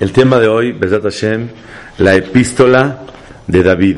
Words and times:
El 0.00 0.12
tema 0.12 0.38
de 0.38 0.46
hoy, 0.46 0.70
Besat 0.70 1.02
Hashem, 1.02 1.48
la 1.98 2.14
epístola 2.14 3.00
de 3.48 3.62
David. 3.64 3.96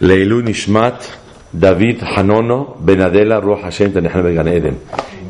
Leilu 0.00 0.42
Nishmat, 0.42 1.02
David 1.50 2.02
Hanono, 2.02 2.76
Benadela, 2.78 3.40
Ruach 3.40 3.62
Hashem, 3.62 3.94
Tanehane 3.94 4.22
Ben 4.22 4.48
Eden. 4.48 4.78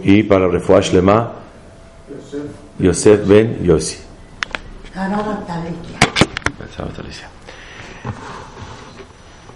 Y 0.02 0.24
para 0.24 0.48
Refuash 0.48 0.92
Lema, 0.92 1.34
Yosef 2.80 3.28
Ben 3.28 3.62
Yossi. 3.62 3.98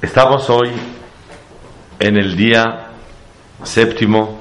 Estamos 0.01 0.49
hoy 0.49 0.71
en 1.99 2.17
el 2.17 2.37
día 2.37 2.87
séptimo 3.65 4.39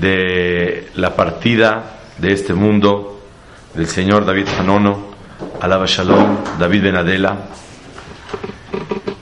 de 0.00 0.88
la 0.94 1.14
partida 1.14 1.98
de 2.16 2.32
este 2.32 2.54
mundo 2.54 3.15
del 3.76 3.86
señor 3.88 4.24
David 4.24 4.48
Hanono, 4.58 5.10
Alaba 5.60 5.84
Shalom, 5.86 6.38
David 6.58 6.82
Benadela. 6.82 7.36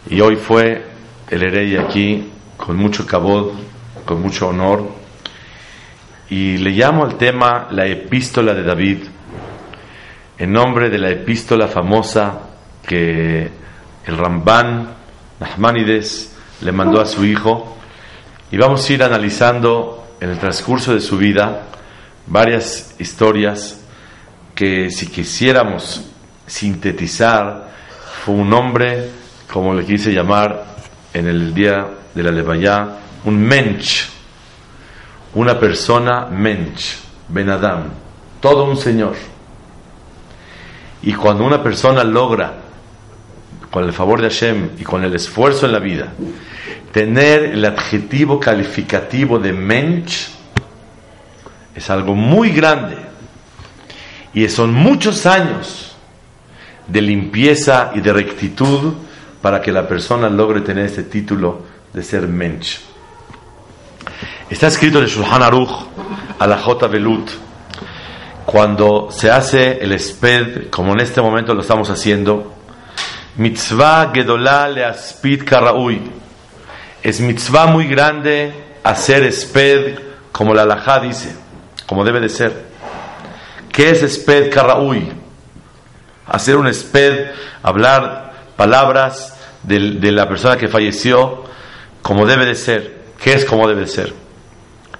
Y 0.08 0.20
hoy 0.20 0.36
fue 0.36 0.86
el 1.28 1.42
herey 1.42 1.76
aquí 1.76 2.30
con 2.56 2.76
mucho 2.76 3.04
cabod, 3.04 3.50
con 4.04 4.22
mucho 4.22 4.48
honor. 4.48 4.88
Y 6.30 6.58
le 6.58 6.70
llamo 6.70 7.04
al 7.04 7.16
tema 7.16 7.66
la 7.72 7.86
epístola 7.86 8.54
de 8.54 8.62
David, 8.62 8.98
en 10.38 10.52
nombre 10.52 10.88
de 10.88 10.98
la 10.98 11.10
epístola 11.10 11.66
famosa 11.66 12.38
que 12.86 13.50
el 14.06 14.16
Ramban 14.16 14.88
Nahmanides 15.40 16.32
le 16.60 16.70
mandó 16.70 17.00
a 17.00 17.06
su 17.06 17.24
hijo. 17.24 17.76
Y 18.52 18.56
vamos 18.56 18.88
a 18.88 18.92
ir 18.92 19.02
analizando 19.02 20.06
en 20.20 20.30
el 20.30 20.38
transcurso 20.38 20.94
de 20.94 21.00
su 21.00 21.18
vida 21.18 21.62
varias 22.28 22.94
historias 23.00 23.80
que 24.54 24.90
si 24.90 25.08
quisiéramos 25.08 26.02
sintetizar, 26.46 27.70
fue 28.24 28.34
un 28.34 28.52
hombre, 28.52 29.10
como 29.52 29.74
le 29.74 29.84
quise 29.84 30.12
llamar 30.12 30.64
en 31.12 31.26
el 31.26 31.52
día 31.52 31.86
de 32.14 32.22
la 32.22 32.30
Levaya, 32.30 32.88
un 33.24 33.40
mensch, 33.40 34.08
una 35.34 35.58
persona 35.58 36.26
mensch, 36.26 36.96
Ben 37.28 37.50
Adam, 37.50 37.84
todo 38.40 38.64
un 38.64 38.76
señor. 38.76 39.16
Y 41.02 41.12
cuando 41.14 41.44
una 41.44 41.62
persona 41.62 42.04
logra, 42.04 42.54
con 43.70 43.84
el 43.84 43.92
favor 43.92 44.20
de 44.22 44.28
Hashem 44.28 44.70
y 44.78 44.84
con 44.84 45.02
el 45.02 45.14
esfuerzo 45.14 45.66
en 45.66 45.72
la 45.72 45.80
vida, 45.80 46.12
tener 46.92 47.44
el 47.44 47.64
adjetivo 47.64 48.38
calificativo 48.38 49.38
de 49.38 49.52
mensch, 49.52 50.28
es 51.74 51.90
algo 51.90 52.14
muy 52.14 52.50
grande 52.50 53.03
y 54.34 54.48
son 54.48 54.72
muchos 54.72 55.26
años 55.26 55.96
de 56.86 57.00
limpieza 57.00 57.92
y 57.94 58.00
de 58.00 58.12
rectitud 58.12 58.94
para 59.40 59.60
que 59.60 59.72
la 59.72 59.86
persona 59.86 60.28
logre 60.28 60.60
tener 60.60 60.86
este 60.86 61.04
título 61.04 61.62
de 61.92 62.02
ser 62.02 62.26
mensch. 62.26 62.80
Está 64.50 64.66
escrito 64.66 64.98
en 64.98 65.04
el 65.04 65.10
Shulchan 65.10 65.42
Aruch 65.42 65.86
a 66.38 66.46
la 66.46 66.58
J. 66.58 66.86
Velut 66.88 67.30
cuando 68.44 69.08
se 69.10 69.30
hace 69.30 69.78
el 69.82 69.98
sped, 69.98 70.68
como 70.70 70.92
en 70.92 71.00
este 71.00 71.22
momento 71.22 71.54
lo 71.54 71.62
estamos 71.62 71.88
haciendo, 71.88 72.52
mitzvah 73.36 74.10
gedolá 74.12 74.68
le 74.68 74.84
aspid 74.84 75.44
karaui. 75.44 76.02
Es 77.02 77.20
mitzvah 77.20 77.66
muy 77.66 77.86
grande 77.86 78.52
hacer 78.82 79.24
sped 79.32 79.98
como 80.30 80.52
la 80.52 80.62
halajá 80.62 81.00
dice, 81.00 81.34
como 81.86 82.04
debe 82.04 82.20
de 82.20 82.28
ser. 82.28 82.73
¿Qué 83.74 83.90
es 83.90 84.04
esped 84.04 84.52
karaui? 84.52 85.10
Hacer 86.28 86.56
un 86.56 86.68
esped, 86.68 87.32
hablar 87.60 88.32
palabras 88.56 89.36
de, 89.64 90.12
la 90.12 90.28
persona 90.28 90.56
que 90.56 90.68
falleció 90.68 91.42
como 92.00 92.24
debe 92.24 92.46
de 92.46 92.54
ser. 92.54 93.02
¿Qué 93.20 93.32
es 93.32 93.44
como 93.44 93.66
debe 93.66 93.80
de 93.80 93.86
ser? 93.88 94.14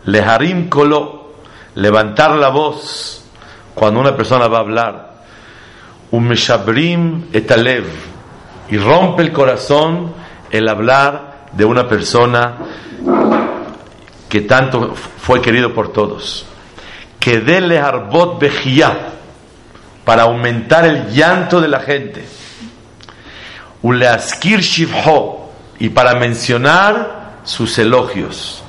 Leharim 0.06 0.68
kolo, 0.68 1.34
levantar 1.76 2.32
la 2.32 2.48
voz 2.48 3.24
cuando 3.76 4.00
una 4.00 4.16
persona 4.16 4.48
va 4.48 4.58
a 4.58 4.62
hablar. 4.62 5.14
Un 6.10 6.26
meshabrim 6.26 7.28
etalev, 7.32 7.84
y 8.70 8.76
rompe 8.76 9.22
el 9.22 9.30
corazón 9.30 10.14
el 10.50 10.68
hablar 10.68 11.46
de 11.52 11.64
una 11.64 11.86
persona 11.86 12.56
que 14.28 14.40
tanto 14.40 14.96
fue 14.96 15.40
querido 15.40 15.72
por 15.72 15.92
todos 15.92 16.46
que 17.24 17.40
dele 17.40 17.78
arbot 17.78 18.38
bejía 18.38 18.98
para 20.04 20.24
aumentar 20.24 20.84
el 20.84 21.10
llanto 21.10 21.58
de 21.58 21.68
la 21.68 21.80
gente. 21.80 22.22
Uleaskir 23.80 24.60
shivho 24.60 25.50
y 25.78 25.88
para 25.88 26.16
mencionar 26.16 27.38
sus 27.42 27.78
elogios. 27.78 28.62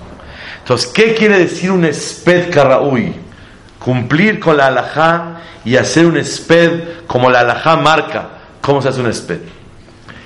Entonces, 0.59 0.89
¿qué 0.89 1.13
quiere 1.15 1.37
decir 1.39 1.69
un 1.69 1.83
esped 1.83 2.49
karaui? 2.49 3.13
Cumplir 3.77 4.39
con 4.39 4.55
la 4.55 4.67
alajá 4.67 5.41
y 5.65 5.75
hacer 5.75 6.05
un 6.05 6.15
esped 6.15 7.05
como 7.07 7.29
la 7.29 7.41
alajá 7.41 7.75
marca. 7.75 8.29
¿Cómo 8.61 8.81
se 8.81 8.87
hace 8.87 9.01
un 9.01 9.09
esped? 9.09 9.41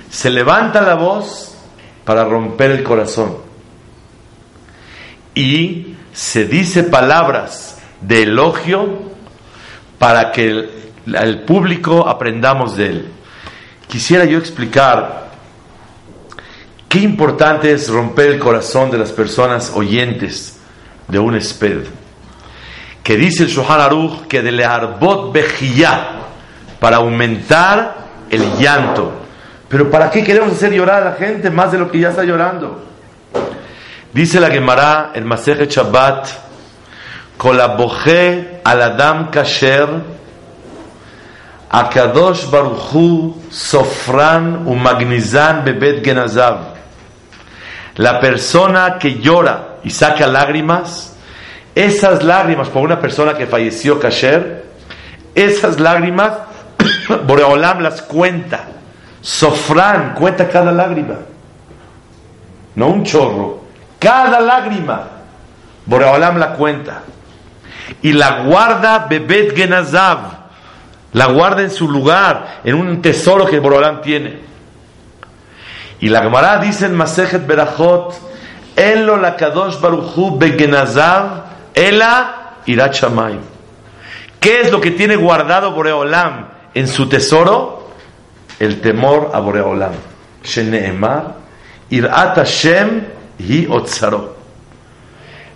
Se 0.08 0.30
levanta 0.30 0.80
la 0.82 0.94
voz 0.94 1.56
para 2.04 2.22
romper 2.22 2.70
el 2.70 2.84
corazón. 2.84 3.38
Y 5.34 5.96
se 6.12 6.44
dice 6.44 6.84
palabras 6.84 7.78
de 8.00 8.22
elogio 8.22 9.10
para 9.98 10.32
que 10.32 10.68
el, 11.06 11.40
público 11.42 12.08
aprendamos 12.08 12.76
de 12.76 12.86
él. 12.86 13.08
Quisiera 13.86 14.24
yo 14.24 14.38
explicar 14.38 15.28
qué 16.88 17.00
importante 17.00 17.72
es 17.72 17.88
romper 17.88 18.30
el 18.30 18.38
corazón 18.38 18.90
de 18.90 18.98
las 18.98 19.12
personas 19.12 19.72
oyentes 19.74 20.58
de 21.08 21.18
un 21.18 21.36
esped. 21.36 21.84
Que 23.02 23.16
dice 23.16 23.44
el 23.44 23.48
Shohan 23.48 23.80
Aruch 23.80 24.26
que 24.26 24.42
de 24.42 24.52
learbot 24.52 25.32
bejía 25.32 26.20
para 26.78 26.98
aumentar 26.98 27.96
el 28.30 28.56
llanto. 28.58 29.12
Pero 29.68 29.90
¿para 29.90 30.10
qué 30.10 30.24
queremos 30.24 30.52
hacer 30.52 30.72
llorar 30.72 31.02
a 31.02 31.10
la 31.10 31.16
gente 31.16 31.50
más 31.50 31.72
de 31.72 31.78
lo 31.78 31.90
que 31.90 32.00
ya 32.00 32.10
está 32.10 32.24
llorando? 32.24 32.84
Dice 34.12 34.40
la 34.40 34.50
Gemara, 34.50 35.12
el 35.14 35.24
Maseje 35.24 35.66
Shabbat, 35.66 36.49
Colaboje 37.40 38.60
al 38.64 38.82
Adam 38.82 39.30
Kasher, 39.30 39.88
Akadosh 41.70 42.50
Baruchu, 42.50 43.34
Sofran 43.50 44.66
Umagnizan 44.66 45.64
Bebet 45.64 46.04
Genazav. 46.04 46.58
La 47.96 48.20
persona 48.20 48.98
que 48.98 49.20
llora 49.20 49.76
y 49.82 49.88
saca 49.88 50.26
lágrimas, 50.26 51.16
esas 51.74 52.22
lágrimas 52.22 52.68
por 52.68 52.82
una 52.82 53.00
persona 53.00 53.32
que 53.32 53.46
falleció 53.46 53.98
Kasher, 53.98 54.66
esas 55.34 55.80
lágrimas, 55.80 56.32
Boreolam 57.26 57.80
las 57.80 58.02
cuenta. 58.02 58.66
Sofran 59.22 60.12
cuenta 60.12 60.46
cada 60.46 60.72
lágrima. 60.72 61.14
No 62.74 62.88
un 62.88 63.02
chorro. 63.02 63.64
Cada 63.98 64.40
lágrima. 64.40 65.04
Boreolam 65.86 66.36
la 66.36 66.52
cuenta 66.52 67.00
y 68.02 68.12
la 68.12 68.42
guarda 68.42 69.06
Bebet 69.08 69.56
Genazav. 69.56 70.40
La 71.12 71.26
guarda 71.26 71.62
en 71.62 71.70
su 71.70 71.88
lugar, 71.88 72.60
en 72.64 72.76
un 72.76 73.02
tesoro 73.02 73.44
que 73.46 73.58
Borolán 73.58 74.00
tiene. 74.00 74.38
Y 75.98 76.08
la 76.08 76.22
Gemara 76.22 76.58
dice 76.58 76.86
en 76.86 76.94
Masejet 76.94 77.46
Berachot, 77.46 78.14
Elo 78.76 79.16
la 79.16 79.36
Kadosh 79.36 79.80
Baruchu 79.80 80.38
Begenazav, 80.38 81.44
Ela 81.74 82.54
Irachamay. 82.66 83.38
¿Qué 84.38 84.62
es 84.62 84.72
lo 84.72 84.80
que 84.80 84.92
tiene 84.92 85.16
guardado 85.16 85.72
Boreolam 85.72 86.46
en 86.72 86.88
su 86.88 87.08
tesoro? 87.08 87.90
El 88.58 88.80
temor 88.80 89.30
a 89.34 89.40
Boreolam. 89.40 89.92
Sheneemar, 90.42 91.34
Irat 91.90 92.36
Hashem 92.36 93.04
hi 93.38 93.66
Otzaro. 93.68 94.39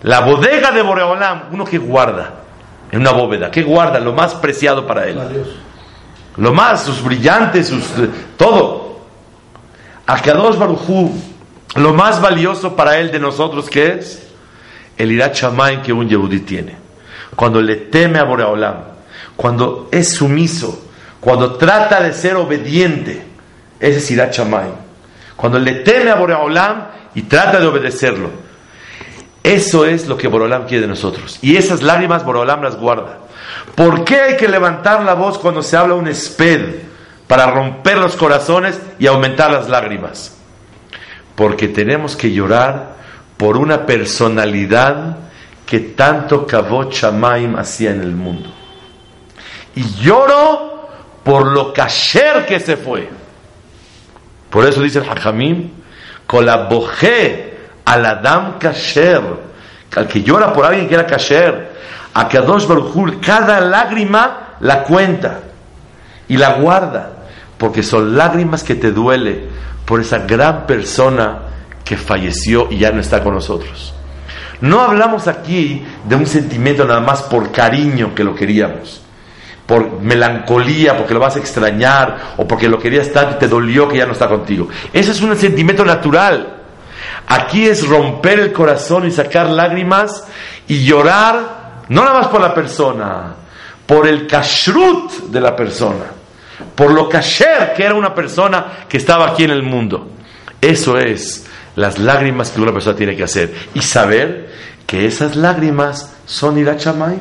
La 0.05 0.19
bodega 0.19 0.69
de 0.69 0.83
Boreolam, 0.83 1.45
uno 1.51 1.65
que 1.65 1.79
guarda 1.79 2.29
en 2.91 3.01
una 3.01 3.09
bóveda, 3.09 3.49
que 3.49 3.63
guarda 3.63 3.99
lo 3.99 4.13
más 4.13 4.35
preciado 4.35 4.85
para 4.85 5.07
él. 5.07 5.17
Lo 6.37 6.53
más, 6.53 6.83
sus 6.83 7.03
brillantes, 7.03 7.69
sus, 7.69 7.83
todo. 8.37 8.99
Akadosh 10.05 10.59
Barujú, 10.59 11.11
lo 11.77 11.95
más 11.95 12.21
valioso 12.21 12.75
para 12.75 12.99
él 12.99 13.11
de 13.11 13.19
nosotros 13.19 13.67
que 13.67 13.93
es 13.93 14.27
el 14.95 15.11
Irat 15.11 15.35
que 15.83 15.91
un 15.91 16.07
Yehudi 16.07 16.41
tiene. 16.41 16.75
Cuando 17.35 17.59
le 17.59 17.75
teme 17.75 18.19
a 18.19 18.25
Boreolam, 18.25 18.75
cuando 19.35 19.89
es 19.91 20.13
sumiso, 20.13 20.87
cuando 21.19 21.55
trata 21.55 21.99
de 21.99 22.13
ser 22.13 22.35
obediente, 22.35 23.25
ese 23.79 23.97
es 23.97 24.11
Irat 24.11 24.37
Cuando 25.35 25.57
le 25.57 25.73
teme 25.77 26.11
a 26.11 26.15
Boreolam 26.15 26.89
y 27.15 27.23
trata 27.23 27.59
de 27.59 27.65
obedecerlo. 27.65 28.44
Eso 29.45 29.85
es 29.85 30.07
lo 30.07 30.17
que 30.17 30.27
Borolam 30.27 30.65
quiere 30.65 30.81
de 30.81 30.87
nosotros. 30.87 31.37
Y 31.43 31.55
esas 31.55 31.83
lágrimas 31.83 32.25
Borolam 32.25 32.63
las 32.63 32.77
guarda. 32.77 33.19
¿Por 33.75 34.03
qué 34.03 34.19
hay 34.19 34.37
que 34.37 34.47
levantar 34.47 35.03
la 35.03 35.13
voz 35.13 35.37
cuando 35.37 35.61
se 35.61 35.77
habla 35.77 35.93
un 35.93 36.07
esped? 36.07 36.79
Para 37.27 37.51
romper 37.51 37.99
los 37.99 38.15
corazones 38.15 38.79
y 38.97 39.05
aumentar 39.05 39.51
las 39.51 39.69
lágrimas. 39.69 40.35
Porque 41.35 41.67
tenemos 41.67 42.15
que 42.15 42.31
llorar 42.31 42.95
por 43.37 43.57
una 43.57 43.85
personalidad 43.85 45.17
que 45.63 45.79
tanto 45.79 46.47
Kavot 46.47 46.91
Shamaim 46.91 47.55
hacía 47.55 47.91
en 47.91 48.01
el 48.01 48.13
mundo. 48.13 48.49
Y 49.75 49.83
lloro 50.01 50.89
por 51.23 51.45
lo 51.45 51.71
kasher 51.71 52.47
que 52.47 52.59
se 52.59 52.77
fue. 52.77 53.09
Por 54.49 54.67
eso 54.67 54.81
dice 54.81 54.97
el 54.97 55.07
Hajamim, 55.07 55.69
colabojé 56.25 57.54
al 57.85 58.05
Adam 58.05 58.57
kasher, 58.59 59.21
al 59.95 60.07
que 60.07 60.21
llora 60.21 60.51
por 60.51 60.65
alguien 60.65 60.87
que 60.87 60.95
era 60.95 61.05
kasher, 61.05 61.73
a 62.13 62.27
Kadosh 62.27 62.67
Baruchul, 62.67 63.19
cada 63.19 63.59
lágrima 63.61 64.55
la 64.59 64.83
cuenta 64.83 65.41
y 66.27 66.37
la 66.37 66.53
guarda, 66.53 67.09
porque 67.57 67.83
son 67.83 68.17
lágrimas 68.17 68.63
que 68.63 68.75
te 68.75 68.91
duele 68.91 69.47
por 69.85 70.01
esa 70.01 70.19
gran 70.19 70.65
persona 70.65 71.39
que 71.83 71.95
falleció 71.97 72.67
y 72.71 72.79
ya 72.79 72.91
no 72.91 72.99
está 72.99 73.23
con 73.23 73.35
nosotros. 73.35 73.93
No 74.61 74.81
hablamos 74.81 75.27
aquí 75.27 75.85
de 76.05 76.15
un 76.15 76.25
sentimiento 76.25 76.85
nada 76.85 77.01
más 77.01 77.21
por 77.23 77.51
cariño 77.51 78.15
que 78.15 78.23
lo 78.23 78.33
queríamos, 78.33 79.01
por 79.65 80.01
melancolía, 80.01 80.97
porque 80.97 81.13
lo 81.13 81.19
vas 81.19 81.35
a 81.35 81.39
extrañar 81.39 82.33
o 82.37 82.47
porque 82.47 82.69
lo 82.69 82.79
querías 82.79 83.11
tanto 83.11 83.35
y 83.35 83.39
te 83.39 83.47
dolió 83.47 83.87
que 83.87 83.97
ya 83.97 84.05
no 84.05 84.13
está 84.13 84.27
contigo. 84.27 84.69
Ese 84.93 85.11
es 85.11 85.21
un 85.21 85.35
sentimiento 85.35 85.83
natural. 85.83 86.54
Aquí 87.27 87.65
es 87.65 87.87
romper 87.87 88.39
el 88.39 88.53
corazón 88.53 89.07
y 89.07 89.11
sacar 89.11 89.49
lágrimas 89.49 90.25
y 90.67 90.83
llorar 90.83 91.65
no 91.89 92.03
nada 92.03 92.19
más 92.19 92.27
por 92.27 92.41
la 92.41 92.53
persona, 92.53 93.35
por 93.85 94.07
el 94.07 94.27
kashrut 94.27 95.11
de 95.29 95.41
la 95.41 95.55
persona, 95.55 96.05
por 96.75 96.91
lo 96.91 97.07
kasher 97.07 97.73
que 97.75 97.83
era 97.83 97.93
una 97.93 98.13
persona 98.13 98.85
que 98.87 98.97
estaba 98.97 99.27
aquí 99.27 99.43
en 99.43 99.51
el 99.51 99.63
mundo. 99.63 100.09
Eso 100.61 100.97
es 100.97 101.45
las 101.75 101.99
lágrimas 101.99 102.51
que 102.51 102.61
una 102.61 102.71
persona 102.71 102.95
tiene 102.95 103.15
que 103.15 103.23
hacer 103.23 103.53
y 103.73 103.81
saber 103.81 104.49
que 104.87 105.05
esas 105.05 105.35
lágrimas 105.35 106.15
son 106.25 106.57
irachamay. 106.57 107.19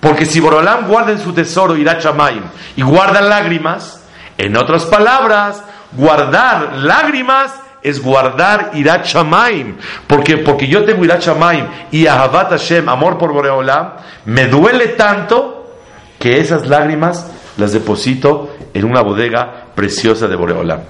Porque 0.00 0.24
si 0.24 0.40
Borolam 0.40 0.88
guarda 0.88 1.12
en 1.12 1.20
su 1.20 1.32
tesoro 1.32 1.76
irachamay 1.76 2.40
y 2.76 2.82
guarda 2.82 3.20
lágrimas, 3.20 4.02
en 4.38 4.56
otras 4.56 4.84
palabras, 4.84 5.62
guardar 5.92 6.76
lágrimas 6.78 7.52
es 7.82 8.02
guardar 8.02 8.72
Irat 8.74 9.06
Shamaim. 9.06 9.76
Porque, 10.06 10.38
porque 10.38 10.66
yo 10.66 10.84
tengo 10.84 11.04
Irat 11.04 11.22
Shamaim 11.22 11.66
y 11.90 12.06
Ahavat 12.06 12.50
Hashem, 12.50 12.88
amor 12.88 13.18
por 13.18 13.32
Boreolam, 13.32 13.92
me 14.26 14.46
duele 14.46 14.88
tanto 14.88 15.76
que 16.18 16.38
esas 16.38 16.66
lágrimas 16.66 17.30
las 17.56 17.72
deposito 17.72 18.56
en 18.74 18.84
una 18.84 19.02
bodega 19.02 19.66
preciosa 19.74 20.28
de 20.28 20.36
Boreolam. 20.36 20.80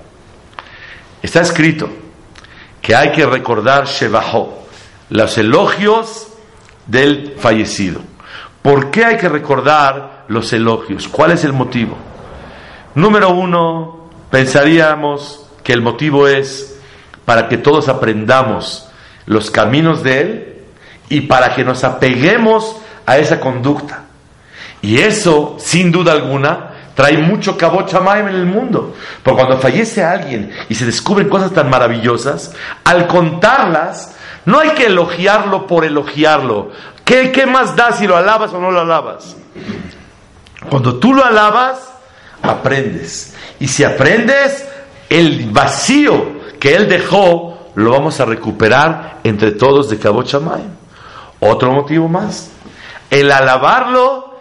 Está 1.23 1.41
escrito 1.41 1.89
que 2.81 2.95
hay 2.95 3.13
que 3.13 3.27
recordar 3.27 3.87
Shebaho, 3.87 4.65
los 5.11 5.39
elogios 5.39 6.29
del 6.87 7.35
fallecido. 7.39 8.01
¿Por 8.63 8.91
qué 8.91 9.05
hay 9.05 9.17
que 9.17 9.29
recordar 9.29 10.25
los 10.29 10.53
elogios? 10.53 11.09
¿Cuál 11.09 11.33
es 11.33 11.45
el 11.45 11.53
motivo? 11.53 11.97
Número 12.95 13.31
uno, 13.31 14.11
pensaríamos 14.31 15.47
que 15.63 15.73
el 15.73 15.83
motivo 15.83 16.27
es 16.27 16.70
para 17.31 17.47
que 17.47 17.59
todos 17.59 17.89
aprendamos 17.89 18.89
los 19.25 19.53
caminos 19.53 20.03
de 20.03 20.21
Él 20.21 20.55
y 21.09 21.21
para 21.21 21.55
que 21.55 21.63
nos 21.63 21.85
apeguemos 21.85 22.75
a 23.07 23.19
esa 23.19 23.39
conducta. 23.39 24.01
Y 24.83 24.99
eso, 24.99 25.55
sin 25.61 25.93
duda 25.93 26.11
alguna, 26.11 26.71
trae 26.97 27.19
mucho 27.19 27.57
cabo 27.57 27.87
en 27.87 28.27
el 28.27 28.47
mundo. 28.47 28.97
Porque 29.23 29.43
cuando 29.45 29.61
fallece 29.61 30.03
alguien 30.03 30.51
y 30.69 30.75
se 30.75 30.85
descubren 30.85 31.29
cosas 31.29 31.53
tan 31.53 31.71
maravillosas, 31.71 32.53
al 32.83 33.07
contarlas, 33.07 34.17
no 34.45 34.59
hay 34.59 34.71
que 34.71 34.87
elogiarlo 34.87 35.69
por 35.69 35.85
elogiarlo. 35.85 36.73
¿Qué, 37.05 37.31
qué 37.31 37.47
más 37.47 37.77
da 37.77 37.93
si 37.93 38.09
lo 38.09 38.17
alabas 38.17 38.53
o 38.55 38.61
no 38.61 38.73
lo 38.73 38.81
alabas? 38.81 39.37
Cuando 40.69 40.99
tú 40.99 41.15
lo 41.15 41.25
alabas, 41.25 41.93
aprendes. 42.43 43.37
Y 43.61 43.69
si 43.69 43.85
aprendes, 43.85 44.67
el 45.09 45.49
vacío 45.53 46.40
que 46.61 46.77
él 46.77 46.89
dejó, 46.89 47.73
lo 47.75 47.91
vamos 47.91 48.21
a 48.21 48.27
recuperar 48.27 49.19
entre 49.25 49.53
todos 49.53 49.89
de 49.91 49.99
Cabo 49.99 50.23
Chamay. 50.23 50.63
Otro 51.41 51.73
motivo 51.73 52.07
más. 52.07 52.53
El 53.09 53.33
alabarlo 53.33 54.39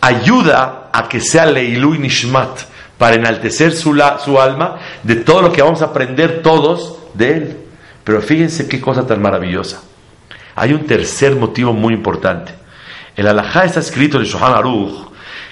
ayuda 0.00 0.88
a 0.92 1.08
que 1.08 1.20
sea 1.20 1.44
Leilu 1.44 1.94
y 1.94 1.98
Nishmat, 1.98 2.60
para 2.96 3.16
enaltecer 3.16 3.72
su, 3.72 4.00
su 4.24 4.40
alma 4.40 4.76
de 5.02 5.16
todo 5.16 5.42
lo 5.42 5.52
que 5.52 5.62
vamos 5.62 5.82
a 5.82 5.86
aprender 5.86 6.42
todos 6.42 6.98
de 7.14 7.32
él. 7.32 7.56
Pero 8.04 8.20
fíjense 8.20 8.68
qué 8.68 8.80
cosa 8.80 9.06
tan 9.06 9.22
maravillosa. 9.22 9.82
Hay 10.56 10.72
un 10.72 10.86
tercer 10.86 11.36
motivo 11.36 11.72
muy 11.72 11.94
importante. 11.94 12.52
El 13.16 13.28
alajá 13.28 13.64
está 13.64 13.80
escrito 13.80 14.18
en 14.18 14.24
Shohan 14.24 14.54
Aruch 14.54 15.08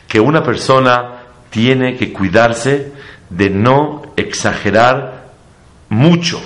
que 0.09 0.21
una 0.21 0.43
persona 0.43 1.23
tiene 1.51 1.97
que 1.97 2.13
cuidarse 2.13 2.93
de 3.31 3.51
no 3.51 4.03
exagerar 4.17 5.16
mucho. 5.97 6.41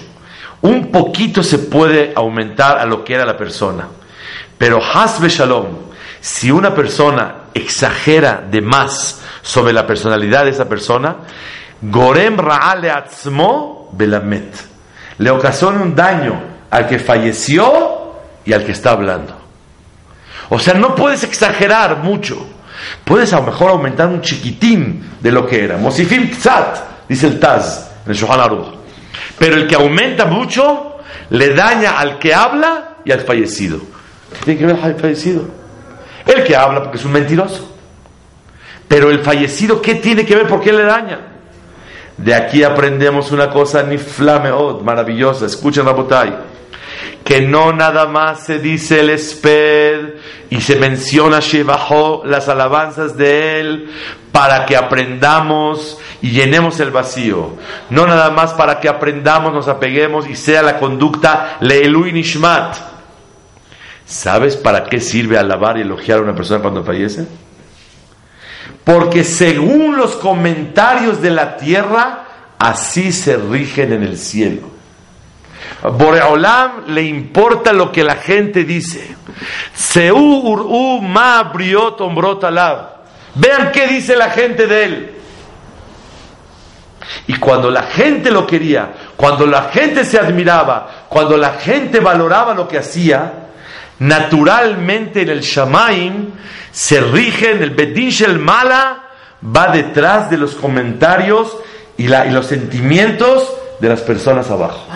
Un 0.63 0.91
poquito 0.91 1.43
se 1.43 1.59
puede 1.59 2.13
aumentar 2.15 2.79
a 2.79 2.87
lo 2.87 3.05
que 3.05 3.15
era 3.15 3.25
la 3.25 3.37
persona. 3.37 3.89
Pero 4.57 4.79
Hasbe 4.83 5.29
Shalom, 5.29 5.67
si 6.21 6.51
una 6.51 6.75
persona 6.75 7.45
exagera 7.53 8.45
de 8.49 8.61
más 8.61 9.23
sobre 9.43 9.73
la 9.73 9.87
personalidad 9.87 10.45
de 10.45 10.51
esa 10.51 10.69
persona, 10.69 11.17
Gorem 11.83 12.37
Ra'ale 12.37 12.91
Atzmo 12.91 13.89
Belamet, 13.93 14.55
le 15.19 15.31
ocasiona 15.31 15.81
un 15.81 15.95
daño 15.95 16.41
al 16.71 16.87
que 16.87 16.99
falleció 16.99 18.15
y 18.45 18.53
al 18.53 18.65
que 18.65 18.73
está 18.73 18.93
hablando. 18.93 19.41
O 20.51 20.59
sea, 20.59 20.75
no 20.75 20.95
puedes 20.95 21.25
exagerar 21.25 21.99
mucho. 21.99 22.47
Puedes 23.05 23.33
a 23.33 23.41
lo 23.41 23.47
mejor 23.47 23.71
aumentar 23.71 24.09
un 24.09 24.21
chiquitín 24.21 25.11
de 25.21 25.33
lo 25.33 25.47
que 25.47 25.65
era. 25.65 25.77
Mosifim 25.77 26.31
Tzat, 26.31 27.09
dice 27.09 27.27
el 27.27 27.41
Taz 27.41 27.91
en 28.05 28.13
el 28.13 28.17
Shohan 28.17 28.41
Aruch. 28.41 28.80
Pero 29.41 29.57
el 29.57 29.67
que 29.67 29.75
aumenta 29.75 30.27
mucho 30.27 30.97
le 31.31 31.55
daña 31.55 31.99
al 31.99 32.19
que 32.19 32.35
habla 32.35 32.97
y 33.07 33.11
al 33.11 33.21
fallecido. 33.21 33.81
¿Qué 34.31 34.45
tiene 34.45 34.61
que 34.61 34.67
ver 34.67 34.85
al 34.85 34.97
fallecido? 34.97 35.45
El 36.27 36.45
que 36.45 36.55
habla 36.55 36.83
porque 36.83 36.99
es 36.99 37.05
un 37.07 37.13
mentiroso. 37.13 37.75
Pero 38.87 39.11
el 39.11 39.21
fallecido, 39.21 39.81
¿qué 39.81 39.95
tiene 39.95 40.27
que 40.27 40.37
ver? 40.37 40.47
¿Por 40.47 40.61
qué 40.61 40.75
le 40.75 40.83
daña? 40.83 41.21
De 42.19 42.35
aquí 42.35 42.63
aprendemos 42.63 43.33
una 43.33 43.49
cosa 43.49 43.83
ni 43.83 43.97
flameot, 43.97 44.83
maravillosa. 44.83 45.47
Escuchen, 45.47 45.87
Rabotai. 45.87 46.37
Que 47.25 47.43
no 47.43 47.73
nada 47.73 48.07
más 48.07 48.45
se 48.45 48.59
dice 48.59 49.01
el 49.01 49.11
esped 49.11 50.15
y 50.49 50.61
se 50.61 50.77
menciona 50.77 51.41
Shebaho, 51.41 52.23
las 52.25 52.49
alabanzas 52.49 53.17
de 53.17 53.61
él, 53.61 53.91
para 54.33 54.67
que 54.67 54.77
aprendamos 54.77 55.99
y 56.23 56.31
llenemos 56.31 56.81
el 56.81 56.91
vacío. 56.91 57.57
No 57.91 58.07
nada 58.07 58.31
más 58.31 58.55
para 58.55 58.81
que 58.81 58.89
aprendamos, 58.89 59.53
nos 59.53 59.69
apeguemos 59.69 60.29
y 60.29 60.35
sea 60.35 60.63
la 60.63 60.79
conducta 60.79 61.59
Leilu 61.61 62.07
Nishmat. 62.07 62.77
¿Sabes 64.07 64.57
para 64.57 64.85
qué 64.85 65.01
sirve 65.01 65.39
alabar 65.39 65.79
y 65.79 65.83
elogiar 65.83 66.19
a 66.19 66.23
una 66.23 66.35
persona 66.35 66.61
cuando 66.61 66.83
fallece? 66.83 67.27
Porque 68.83 69.23
según 69.23 69.97
los 69.97 70.17
comentarios 70.17 71.23
de 71.23 71.31
la 71.31 71.57
tierra, 71.57 72.25
así 72.59 73.13
se 73.13 73.37
rigen 73.37 73.93
en 73.93 74.03
el 74.03 74.19
cielo. 74.19 74.70
Boreolam 75.83 76.87
le 76.89 77.03
importa 77.03 77.73
lo 77.73 77.91
que 77.91 78.05
la 78.05 78.17
gente 78.17 78.65
dice. 78.65 79.17
Seu 79.75 80.17
uru 80.17 81.01
ma 81.01 81.43
briot 81.45 81.99
Vean 83.35 83.71
qué 83.73 83.87
dice 83.87 84.17
la 84.17 84.31
gente 84.31 84.67
de 84.67 84.85
él. 84.85 85.15
Y 87.27 87.35
cuando 87.37 87.71
la 87.71 87.85
gente 87.85 88.31
lo 88.31 88.47
quería, 88.47 88.93
cuando 89.17 89.47
la 89.47 89.65
gente 89.65 90.05
se 90.05 90.19
admiraba, 90.19 91.07
cuando 91.09 91.37
la 91.37 91.55
gente 91.55 92.01
valoraba 92.01 92.55
lo 92.55 92.69
que 92.69 92.79
hacía, 92.79 93.33
naturalmente 93.99 95.23
en 95.23 95.29
el 95.31 95.41
Shamaim 95.41 96.31
se 96.71 97.01
rigen, 97.01 97.63
el 97.63 97.71
Bedin 97.71 98.13
el 98.25 98.39
Mala 98.39 99.03
va 99.45 99.69
detrás 99.69 100.31
de 100.31 100.39
los 100.39 100.55
comentarios 100.55 101.57
y 101.97 102.09
los 102.09 102.47
sentimientos 102.47 103.53
de 103.81 103.89
las 103.89 104.01
personas 104.01 104.51
abajo. 104.51 104.87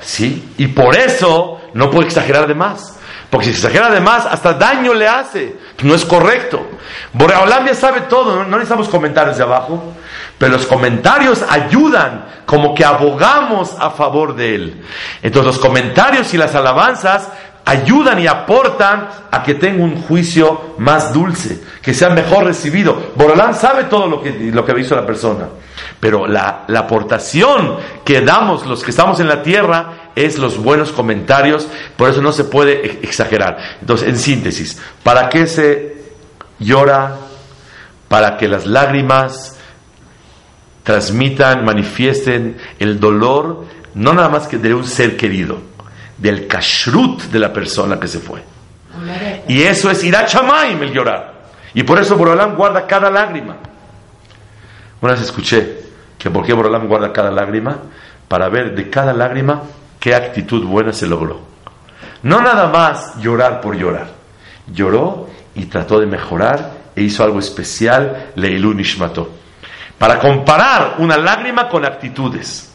Sí, 0.00 0.54
y 0.58 0.68
por 0.68 0.96
eso 0.96 1.60
no 1.74 1.90
puedo 1.90 2.06
exagerar 2.06 2.46
de 2.46 2.54
más. 2.54 2.96
Porque 3.30 3.46
si 3.46 3.52
exagera 3.52 3.90
de 3.90 4.00
más, 4.00 4.26
hasta 4.26 4.54
daño 4.54 4.92
le 4.92 5.06
hace. 5.06 5.56
No 5.82 5.94
es 5.94 6.04
correcto. 6.04 6.66
Boreolam 7.12 7.66
ya 7.66 7.74
sabe 7.74 8.02
todo, 8.02 8.44
no, 8.44 8.44
necesitamos 8.44 8.88
comentarios 8.88 9.36
de 9.36 9.44
abajo, 9.44 9.94
pero 10.36 10.52
los 10.52 10.66
comentarios 10.66 11.44
ayudan, 11.48 12.26
como 12.44 12.74
que 12.74 12.84
abogamos 12.84 13.76
a 13.78 13.90
favor 13.90 14.34
de 14.34 14.54
él. 14.56 14.84
Entonces 15.22 15.54
los 15.54 15.58
comentarios 15.60 16.34
y 16.34 16.38
las 16.38 16.56
alabanzas 16.56 17.28
ayudan 17.64 18.18
y 18.18 18.26
aportan 18.26 19.08
a 19.30 19.42
que 19.42 19.54
tenga 19.54 19.84
un 19.84 20.02
juicio 20.02 20.74
más 20.78 21.12
dulce, 21.12 21.60
que 21.82 21.94
sea 21.94 22.10
mejor 22.10 22.44
recibido. 22.44 23.12
Borolán 23.14 23.54
sabe 23.54 23.84
todo 23.84 24.06
lo 24.06 24.22
que, 24.22 24.30
lo 24.52 24.64
que 24.64 24.80
hizo 24.80 24.96
la 24.96 25.06
persona, 25.06 25.48
pero 25.98 26.26
la, 26.26 26.64
la 26.68 26.80
aportación 26.80 27.76
que 28.04 28.20
damos 28.22 28.66
los 28.66 28.82
que 28.82 28.90
estamos 28.90 29.20
en 29.20 29.28
la 29.28 29.42
tierra 29.42 30.10
es 30.14 30.38
los 30.38 30.58
buenos 30.58 30.92
comentarios, 30.92 31.68
por 31.96 32.10
eso 32.10 32.20
no 32.20 32.32
se 32.32 32.44
puede 32.44 33.00
exagerar. 33.02 33.58
Entonces, 33.80 34.08
en 34.08 34.18
síntesis, 34.18 34.80
¿para 35.02 35.28
qué 35.28 35.46
se 35.46 35.96
llora? 36.58 37.16
Para 38.08 38.36
que 38.36 38.48
las 38.48 38.66
lágrimas 38.66 39.56
transmitan, 40.82 41.64
manifiesten 41.64 42.56
el 42.78 42.98
dolor, 42.98 43.64
no 43.94 44.12
nada 44.12 44.28
más 44.28 44.48
que 44.48 44.58
de 44.58 44.74
un 44.74 44.84
ser 44.84 45.16
querido, 45.16 45.69
del 46.20 46.46
kashrut 46.46 47.24
de 47.24 47.38
la 47.38 47.52
persona 47.52 47.98
que 47.98 48.06
se 48.06 48.20
fue. 48.20 48.42
Y 49.48 49.62
eso 49.62 49.90
es 49.90 50.04
irachamaim 50.04 50.82
el 50.82 50.92
llorar. 50.92 51.40
Y 51.74 51.82
por 51.82 51.98
eso 51.98 52.16
Borolán 52.16 52.56
guarda 52.56 52.86
cada 52.86 53.10
lágrima. 53.10 53.56
Una 55.00 55.12
vez 55.12 55.22
escuché 55.22 55.80
que 56.18 56.30
por 56.30 56.44
qué 56.44 56.52
Borolán 56.52 56.86
guarda 56.86 57.12
cada 57.12 57.30
lágrima, 57.30 57.78
para 58.28 58.48
ver 58.48 58.74
de 58.74 58.90
cada 58.90 59.12
lágrima 59.12 59.62
qué 59.98 60.14
actitud 60.14 60.64
buena 60.64 60.92
se 60.92 61.06
logró. 61.06 61.40
No 62.22 62.42
nada 62.42 62.68
más 62.68 63.16
llorar 63.16 63.60
por 63.60 63.76
llorar. 63.76 64.08
Lloró 64.66 65.28
y 65.54 65.64
trató 65.64 65.98
de 65.98 66.06
mejorar 66.06 66.72
e 66.94 67.02
hizo 67.02 67.24
algo 67.24 67.38
especial, 67.38 68.32
Leilun 68.34 68.76
Nishmato. 68.76 69.30
Para 69.98 70.18
comparar 70.18 70.96
una 70.98 71.16
lágrima 71.16 71.68
con 71.68 71.84
actitudes. 71.84 72.70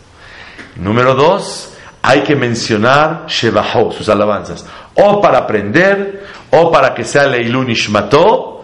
Número 0.75 1.13
dos, 1.13 1.74
hay 2.05 2.21
que 2.21 2.35
mencionar 2.35 3.25
Shebaho, 3.27 3.91
sus 3.91 4.07
alabanzas, 4.09 4.63
o 4.95 5.19
para 5.19 5.39
aprender, 5.39 6.23
o 6.51 6.71
para 6.71 6.93
que 6.93 7.03
sea 7.03 7.25
Leilun 7.25 7.71
Ishmato, 7.71 8.63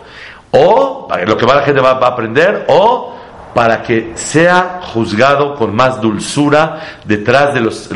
o 0.52 1.08
para 1.08 1.26
lo 1.26 1.36
que 1.36 1.46
la 1.48 1.64
gente 1.64 1.82
va, 1.82 1.92
a 1.92 2.08
aprender, 2.08 2.66
o 2.68 3.16
para 3.56 3.82
que 3.82 4.12
sea 4.14 4.82
juzgado 4.94 5.56
con 5.56 5.76
más 5.76 6.00
dulzura 6.00 7.00
detrás 7.04 7.56
de 7.56 7.62
los, 7.62 7.90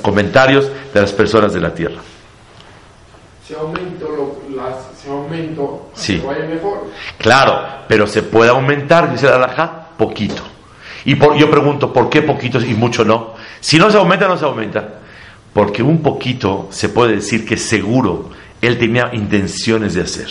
comentarios 0.00 0.70
de 0.92 1.00
las 1.00 1.12
personas 1.12 1.52
de 1.52 1.60
la 1.60 1.74
tierra. 1.74 2.00
Si 3.46 3.52
aumento, 3.52 4.08
lo, 4.08 5.12
aumento 5.12 5.88
sí. 5.92 6.22
mejor. 6.48 6.86
Claro, 7.18 7.60
pero 7.88 8.06
se 8.06 8.22
puede 8.22 8.50
aumentar, 8.50 9.10
dice 9.10 9.26
la 9.26 9.88
poquito. 9.98 10.42
Y 11.04 11.18
yo 11.18 11.50
pregunto, 11.50 11.92
¿por 11.92 12.08
qué 12.08 12.22
poquitos 12.22 12.64
y 12.64 12.74
mucho 12.74 13.04
no? 13.04 13.33
Si 13.64 13.78
no 13.78 13.90
se 13.90 13.96
aumenta, 13.96 14.28
no 14.28 14.36
se 14.36 14.44
aumenta. 14.44 14.86
Porque 15.54 15.82
un 15.82 16.02
poquito 16.02 16.68
se 16.70 16.90
puede 16.90 17.14
decir 17.14 17.46
que 17.46 17.56
seguro 17.56 18.28
él 18.60 18.76
tenía 18.76 19.08
intenciones 19.14 19.94
de 19.94 20.02
hacer. 20.02 20.28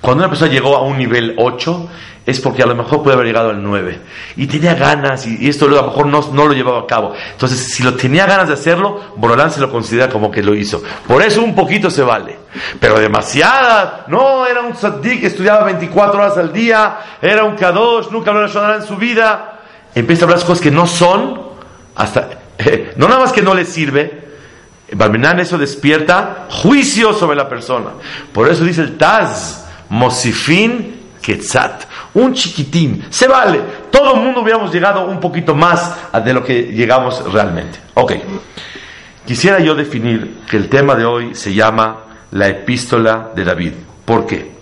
Cuando 0.00 0.24
una 0.24 0.30
persona 0.30 0.50
llegó 0.50 0.74
a 0.78 0.80
un 0.80 0.96
nivel 0.96 1.34
8, 1.36 1.88
es 2.24 2.40
porque 2.40 2.62
a 2.62 2.66
lo 2.66 2.74
mejor 2.74 3.02
puede 3.02 3.16
haber 3.16 3.26
llegado 3.26 3.50
al 3.50 3.62
9. 3.62 4.00
Y 4.36 4.46
tenía 4.46 4.74
ganas, 4.74 5.26
y, 5.26 5.50
esto 5.50 5.66
a 5.66 5.68
lo 5.68 5.82
mejor 5.82 6.06
no, 6.06 6.22
no, 6.32 6.46
lo 6.46 6.54
llevaba 6.54 6.80
a 6.80 6.86
cabo. 6.86 7.12
Entonces, 7.32 7.74
si 7.74 7.82
lo 7.82 7.92
tenía 7.92 8.24
ganas 8.24 8.48
de 8.48 8.54
hacerlo, 8.54 9.02
Borolán 9.16 9.50
se 9.50 9.60
lo 9.60 9.70
considera 9.70 10.08
como 10.08 10.30
que 10.30 10.42
lo 10.42 10.54
hizo. 10.54 10.82
Por 11.06 11.20
eso 11.20 11.42
un 11.42 11.54
poquito 11.54 11.90
se 11.90 12.00
vale. 12.00 12.38
Pero 12.80 12.98
demasiada, 12.98 14.06
no, 14.08 14.46
era 14.46 14.62
un 14.62 14.72
tzaddik 14.72 15.20
que 15.20 15.26
estudiaba 15.26 15.64
24 15.64 16.22
horas 16.22 16.38
al 16.38 16.50
día, 16.50 17.00
era 17.20 17.44
un 17.44 17.54
kadosh, 17.54 18.08
nunca 18.10 18.30
habló 18.30 18.48
de 18.48 18.76
en 18.76 18.82
su 18.82 18.96
vida. 18.96 19.60
Empieza 19.94 20.24
a 20.24 20.28
hablar 20.28 20.42
cosas 20.46 20.62
que 20.62 20.70
no 20.70 20.86
son, 20.86 21.52
hasta 21.94 22.31
no 22.96 23.08
nada 23.08 23.20
más 23.20 23.32
que 23.32 23.42
no 23.42 23.54
le 23.54 23.64
sirve, 23.64 24.22
Barminan 24.94 25.40
eso 25.40 25.56
despierta 25.56 26.46
juicio 26.50 27.14
sobre 27.14 27.36
la 27.36 27.48
persona. 27.48 27.90
Por 28.32 28.48
eso 28.48 28.64
dice 28.64 28.82
el 28.82 28.98
Taz, 28.98 29.66
Mosifin 29.88 31.00
Ketzat, 31.22 31.84
un 32.14 32.34
chiquitín, 32.34 33.04
se 33.08 33.28
vale. 33.28 33.60
Todo 33.90 34.14
el 34.14 34.20
mundo 34.20 34.40
hubiéramos 34.42 34.72
llegado 34.72 35.06
un 35.06 35.20
poquito 35.20 35.54
más 35.54 35.94
de 36.24 36.32
lo 36.34 36.44
que 36.44 36.64
llegamos 36.64 37.32
realmente. 37.32 37.78
Ok, 37.94 38.12
quisiera 39.24 39.60
yo 39.60 39.74
definir 39.74 40.40
que 40.50 40.56
el 40.56 40.68
tema 40.68 40.94
de 40.94 41.04
hoy 41.04 41.34
se 41.34 41.54
llama 41.54 42.04
la 42.32 42.48
epístola 42.48 43.30
de 43.34 43.44
David. 43.44 43.72
¿Por 44.04 44.26
qué? 44.26 44.52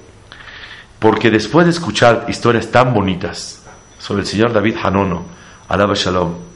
Porque 0.99 1.31
después 1.31 1.65
de 1.65 1.73
escuchar 1.73 2.27
historias 2.29 2.71
tan 2.71 2.93
bonitas 2.93 3.63
sobre 3.99 4.21
el 4.21 4.27
señor 4.27 4.53
David 4.53 4.77
Hanono, 4.83 5.25
alaba 5.69 5.95
Shalom, 5.95 6.50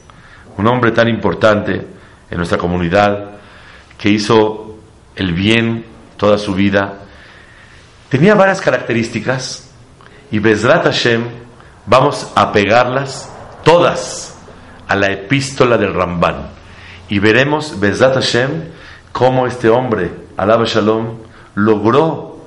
un 0.57 0.67
hombre 0.67 0.91
tan 0.91 1.07
importante 1.07 1.85
en 2.29 2.37
nuestra 2.37 2.57
comunidad, 2.57 3.31
que 3.97 4.09
hizo 4.09 4.77
el 5.15 5.33
bien 5.33 5.85
toda 6.17 6.37
su 6.37 6.53
vida, 6.53 6.99
tenía 8.09 8.35
varias 8.35 8.61
características 8.61 9.71
y 10.31 10.39
Bezrat 10.39 10.83
Hashem 10.83 11.23
vamos 11.85 12.31
a 12.35 12.51
pegarlas 12.51 13.31
todas 13.63 14.37
a 14.87 14.95
la 14.95 15.11
epístola 15.11 15.77
del 15.77 15.93
Ramban 15.93 16.49
y 17.09 17.19
veremos 17.19 17.79
Bezrat 17.79 18.15
Hashem 18.15 18.49
cómo 19.11 19.47
este 19.47 19.69
hombre, 19.69 20.11
Alaba 20.37 20.65
Shalom, 20.65 21.19
logró 21.55 22.45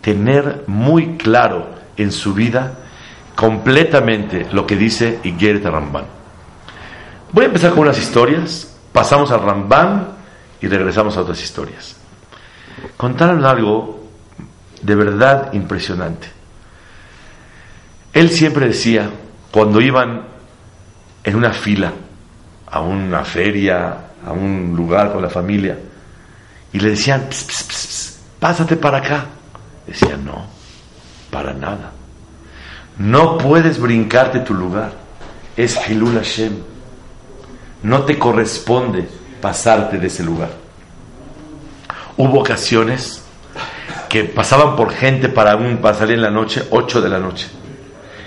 tener 0.00 0.64
muy 0.66 1.16
claro 1.16 1.68
en 1.96 2.12
su 2.12 2.34
vida 2.34 2.78
completamente 3.34 4.46
lo 4.52 4.66
que 4.66 4.76
dice 4.76 5.18
Igeret 5.22 5.64
Ramban. 5.64 6.13
Voy 7.34 7.42
a 7.42 7.46
empezar 7.48 7.72
con 7.72 7.80
unas 7.80 7.98
historias, 7.98 8.72
pasamos 8.92 9.32
al 9.32 9.42
Rambam 9.42 10.04
y 10.60 10.68
regresamos 10.68 11.16
a 11.16 11.22
otras 11.22 11.42
historias. 11.42 11.96
Contaron 12.96 13.44
algo 13.44 14.04
de 14.80 14.94
verdad 14.94 15.52
impresionante. 15.52 16.28
Él 18.12 18.30
siempre 18.30 18.68
decía, 18.68 19.10
cuando 19.50 19.80
iban 19.80 20.28
en 21.24 21.34
una 21.34 21.52
fila 21.52 21.92
a 22.68 22.80
una 22.80 23.24
feria, 23.24 23.96
a 24.24 24.30
un 24.30 24.72
lugar 24.76 25.12
con 25.12 25.20
la 25.20 25.28
familia, 25.28 25.76
y 26.72 26.78
le 26.78 26.90
decían, 26.90 27.28
pásate 28.38 28.76
para 28.76 28.98
acá. 28.98 29.26
Decía, 29.84 30.16
no, 30.16 30.46
para 31.32 31.52
nada. 31.52 31.90
No 32.98 33.38
puedes 33.38 33.80
brincarte 33.80 34.38
tu 34.38 34.54
lugar. 34.54 34.92
Es 35.56 35.76
Hilul 35.88 36.14
Hashem 36.14 36.73
no 37.84 38.02
te 38.02 38.18
corresponde 38.18 39.06
pasarte 39.40 39.98
de 39.98 40.06
ese 40.06 40.24
lugar. 40.24 40.48
Hubo 42.16 42.40
ocasiones 42.40 43.22
que 44.08 44.24
pasaban 44.24 44.74
por 44.74 44.90
gente 44.90 45.28
para, 45.28 45.54
un, 45.56 45.80
salir 45.94 46.14
en 46.16 46.22
la 46.22 46.30
noche, 46.30 46.64
8 46.70 47.02
de 47.02 47.08
la 47.10 47.18
noche, 47.18 47.46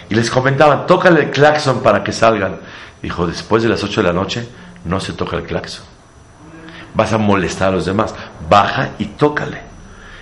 y 0.09 0.15
les 0.15 0.29
comentaban, 0.29 0.85
tócale 0.85 1.21
el 1.21 1.31
claxon 1.31 1.81
para 1.81 2.03
que 2.03 2.13
salgan. 2.13 2.59
Dijo, 3.01 3.25
después 3.25 3.63
de 3.63 3.69
las 3.69 3.83
8 3.83 4.01
de 4.01 4.07
la 4.07 4.13
noche 4.13 4.47
no 4.85 4.99
se 4.99 5.13
toca 5.13 5.35
el 5.35 5.43
claxon. 5.43 5.85
Vas 6.93 7.13
a 7.13 7.17
molestar 7.17 7.69
a 7.69 7.71
los 7.71 7.85
demás. 7.85 8.13
Baja 8.47 8.91
y 8.99 9.05
tócale, 9.05 9.61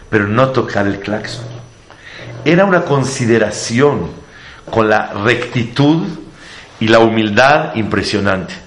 pero 0.09 0.27
no 0.27 0.49
tocar 0.49 0.87
el 0.87 0.99
claxon. 1.01 1.45
Era 2.45 2.63
una 2.63 2.83
consideración 2.83 4.11
con 4.69 4.89
la 4.89 5.11
rectitud 5.13 6.07
y 6.79 6.87
la 6.87 6.99
humildad 6.99 7.75
impresionante. 7.75 8.64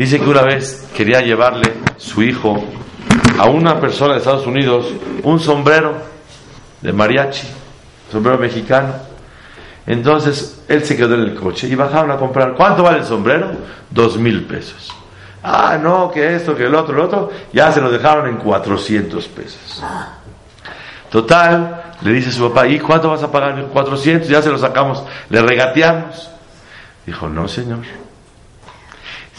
Dice 0.00 0.18
que 0.18 0.30
una 0.30 0.40
vez 0.40 0.88
quería 0.96 1.20
llevarle 1.20 1.74
su 1.98 2.22
hijo 2.22 2.64
a 3.38 3.44
una 3.50 3.78
persona 3.78 4.14
de 4.14 4.20
Estados 4.20 4.46
Unidos 4.46 4.86
un 5.24 5.38
sombrero 5.38 5.94
de 6.80 6.90
mariachi, 6.90 7.46
sombrero 8.10 8.38
mexicano. 8.38 8.94
Entonces 9.86 10.62
él 10.68 10.86
se 10.86 10.96
quedó 10.96 11.16
en 11.16 11.20
el 11.20 11.34
coche 11.34 11.68
y 11.68 11.74
bajaron 11.74 12.10
a 12.10 12.16
comprar. 12.16 12.54
¿Cuánto 12.54 12.82
vale 12.82 13.00
el 13.00 13.04
sombrero? 13.04 13.50
Dos 13.90 14.16
mil 14.16 14.44
pesos. 14.44 14.90
Ah, 15.42 15.78
no, 15.78 16.10
que 16.10 16.34
esto, 16.34 16.56
que 16.56 16.64
el 16.64 16.74
otro, 16.74 16.94
el 16.94 17.00
otro. 17.00 17.30
Ya 17.52 17.70
se 17.70 17.82
lo 17.82 17.90
dejaron 17.90 18.26
en 18.26 18.36
400 18.38 19.28
pesos. 19.28 19.84
Total, 21.10 21.92
le 22.00 22.12
dice 22.14 22.32
su 22.32 22.48
papá, 22.48 22.66
¿y 22.66 22.78
cuánto 22.78 23.10
vas 23.10 23.22
a 23.22 23.30
pagar? 23.30 23.66
400, 23.66 24.26
ya 24.26 24.40
se 24.40 24.48
lo 24.48 24.56
sacamos, 24.56 25.04
le 25.28 25.42
regateamos. 25.42 26.30
Dijo, 27.04 27.28
no, 27.28 27.46
señor. 27.46 27.80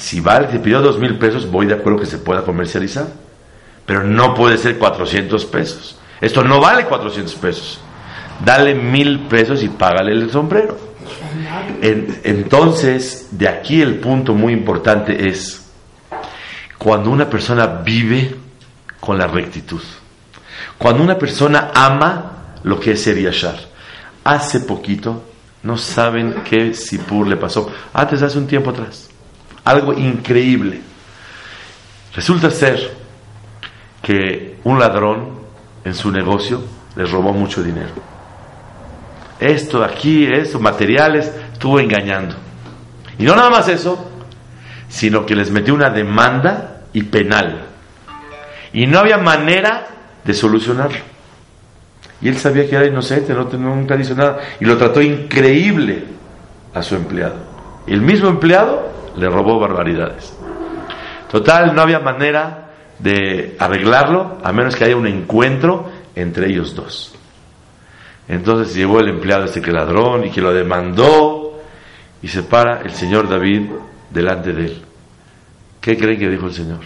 Si 0.01 0.19
vale, 0.19 0.47
te 0.47 0.57
pidió 0.57 0.81
dos 0.81 0.97
mil 0.97 1.19
pesos, 1.19 1.49
voy 1.49 1.67
de 1.67 1.75
acuerdo 1.75 1.99
que 1.99 2.07
se 2.07 2.17
pueda 2.17 2.41
comercializar. 2.41 3.05
Pero 3.85 4.03
no 4.03 4.33
puede 4.33 4.57
ser 4.57 4.79
400 4.79 5.45
pesos. 5.45 5.95
Esto 6.19 6.43
no 6.43 6.59
vale 6.59 6.85
400 6.85 7.35
pesos. 7.35 7.79
Dale 8.43 8.73
mil 8.73 9.19
pesos 9.27 9.61
y 9.61 9.69
págale 9.69 10.13
el 10.13 10.31
sombrero. 10.31 10.75
entonces, 12.23 13.27
de 13.29 13.47
aquí 13.47 13.79
el 13.79 13.99
punto 13.99 14.33
muy 14.33 14.53
importante 14.53 15.29
es 15.29 15.69
cuando 16.79 17.11
una 17.11 17.29
persona 17.29 17.67
vive 17.67 18.35
con 18.99 19.19
la 19.19 19.27
rectitud. 19.27 19.83
Cuando 20.79 21.03
una 21.03 21.19
persona 21.19 21.69
ama 21.75 22.55
lo 22.63 22.79
que 22.79 22.93
es 22.93 23.03
ser 23.03 23.21
yashar. 23.21 23.59
Hace 24.23 24.61
poquito, 24.61 25.25
no 25.61 25.77
saben 25.77 26.41
qué 26.43 26.73
Sipur 26.73 27.27
le 27.27 27.37
pasó. 27.37 27.71
Antes, 27.93 28.23
hace 28.23 28.39
un 28.39 28.47
tiempo 28.47 28.71
atrás. 28.71 29.10
Algo 29.63 29.93
increíble. 29.93 30.81
Resulta 32.13 32.49
ser 32.49 32.91
que 34.01 34.57
un 34.63 34.79
ladrón 34.79 35.41
en 35.83 35.93
su 35.93 36.11
negocio 36.11 36.63
les 36.95 37.09
robó 37.11 37.33
mucho 37.33 37.63
dinero. 37.63 37.91
Esto 39.39 39.83
aquí, 39.83 40.25
eso, 40.25 40.59
materiales, 40.59 41.31
estuvo 41.53 41.79
engañando. 41.79 42.35
Y 43.17 43.23
no 43.23 43.35
nada 43.35 43.49
más 43.49 43.67
eso, 43.67 44.09
sino 44.89 45.25
que 45.25 45.35
les 45.35 45.51
metió 45.51 45.73
una 45.73 45.89
demanda 45.89 46.81
y 46.93 47.03
penal. 47.03 47.65
Y 48.73 48.87
no 48.87 48.99
había 48.99 49.17
manera 49.17 49.87
de 50.23 50.33
solucionarlo. 50.33 50.99
Y 52.21 52.29
él 52.29 52.37
sabía 52.37 52.69
que 52.69 52.75
era 52.75 52.85
inocente, 52.85 53.33
no, 53.33 53.45
nunca 53.45 53.95
hizo 53.95 54.15
nada. 54.15 54.39
Y 54.59 54.65
lo 54.65 54.77
trató 54.77 55.01
increíble 55.01 56.03
a 56.73 56.83
su 56.83 56.95
empleado. 56.95 57.35
El 57.87 58.01
mismo 58.01 58.29
empleado 58.29 58.91
le 59.17 59.29
robó 59.29 59.59
barbaridades. 59.59 60.35
Total, 61.29 61.73
no 61.73 61.81
había 61.81 61.99
manera 61.99 62.71
de 62.99 63.55
arreglarlo 63.59 64.37
a 64.43 64.51
menos 64.51 64.75
que 64.75 64.85
haya 64.85 64.95
un 64.95 65.07
encuentro 65.07 65.89
entre 66.15 66.47
ellos 66.47 66.75
dos. 66.75 67.15
Entonces 68.27 68.75
llevó 68.75 68.99
el 68.99 69.09
empleado 69.09 69.45
este 69.45 69.61
que 69.61 69.71
ladrón 69.71 70.25
y 70.25 70.29
que 70.29 70.41
lo 70.41 70.53
demandó 70.53 71.59
y 72.21 72.27
se 72.27 72.43
para 72.43 72.81
el 72.81 72.91
señor 72.91 73.27
David 73.27 73.69
delante 74.09 74.53
de 74.53 74.65
él. 74.65 74.81
¿Qué 75.81 75.97
creen 75.97 76.19
que 76.19 76.29
dijo 76.29 76.45
el 76.45 76.53
Señor? 76.53 76.81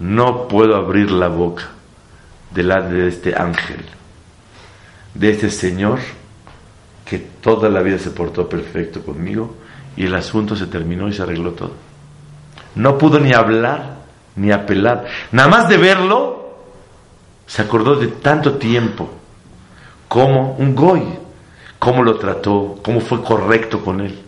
No 0.00 0.48
puedo 0.48 0.74
abrir 0.74 1.10
la 1.12 1.28
boca 1.28 1.68
delante 2.52 2.94
de 2.94 3.08
este 3.08 3.34
ángel, 3.36 3.84
de 5.14 5.30
este 5.30 5.50
Señor 5.50 6.00
que 7.04 7.18
toda 7.18 7.68
la 7.68 7.80
vida 7.80 7.98
se 7.98 8.10
portó 8.10 8.48
perfecto 8.48 9.04
conmigo 9.04 9.54
y 9.96 10.06
el 10.06 10.14
asunto 10.14 10.56
se 10.56 10.66
terminó 10.66 11.08
y 11.08 11.12
se 11.12 11.22
arregló 11.22 11.52
todo. 11.52 11.72
No 12.74 12.98
pudo 12.98 13.20
ni 13.20 13.32
hablar 13.32 13.94
ni 14.36 14.50
apelar. 14.50 15.04
Nada 15.32 15.48
más 15.48 15.68
de 15.68 15.76
verlo, 15.76 16.56
se 17.46 17.62
acordó 17.62 17.96
de 17.96 18.08
tanto 18.08 18.54
tiempo 18.54 19.08
como 20.08 20.52
un 20.58 20.74
goy, 20.74 21.02
cómo 21.78 22.02
lo 22.02 22.16
trató, 22.16 22.78
cómo 22.82 23.00
fue 23.00 23.22
correcto 23.22 23.82
con 23.82 24.00
él. 24.00 24.20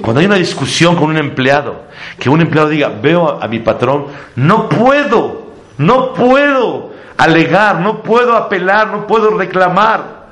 Cuando 0.00 0.20
hay 0.20 0.26
una 0.26 0.36
discusión 0.36 0.96
con 0.96 1.10
un 1.10 1.18
empleado, 1.18 1.84
que 2.18 2.28
un 2.28 2.40
empleado 2.40 2.68
diga, 2.68 2.88
veo 2.88 3.40
a, 3.40 3.46
mi 3.46 3.60
patrón, 3.60 4.06
no 4.36 4.68
puedo, 4.68 5.52
no 5.78 6.12
puedo 6.12 6.92
alegar, 7.16 7.80
no 7.80 8.02
puedo 8.02 8.36
apelar, 8.36 8.88
no 8.88 9.06
puedo 9.06 9.30
reclamar 9.30 10.24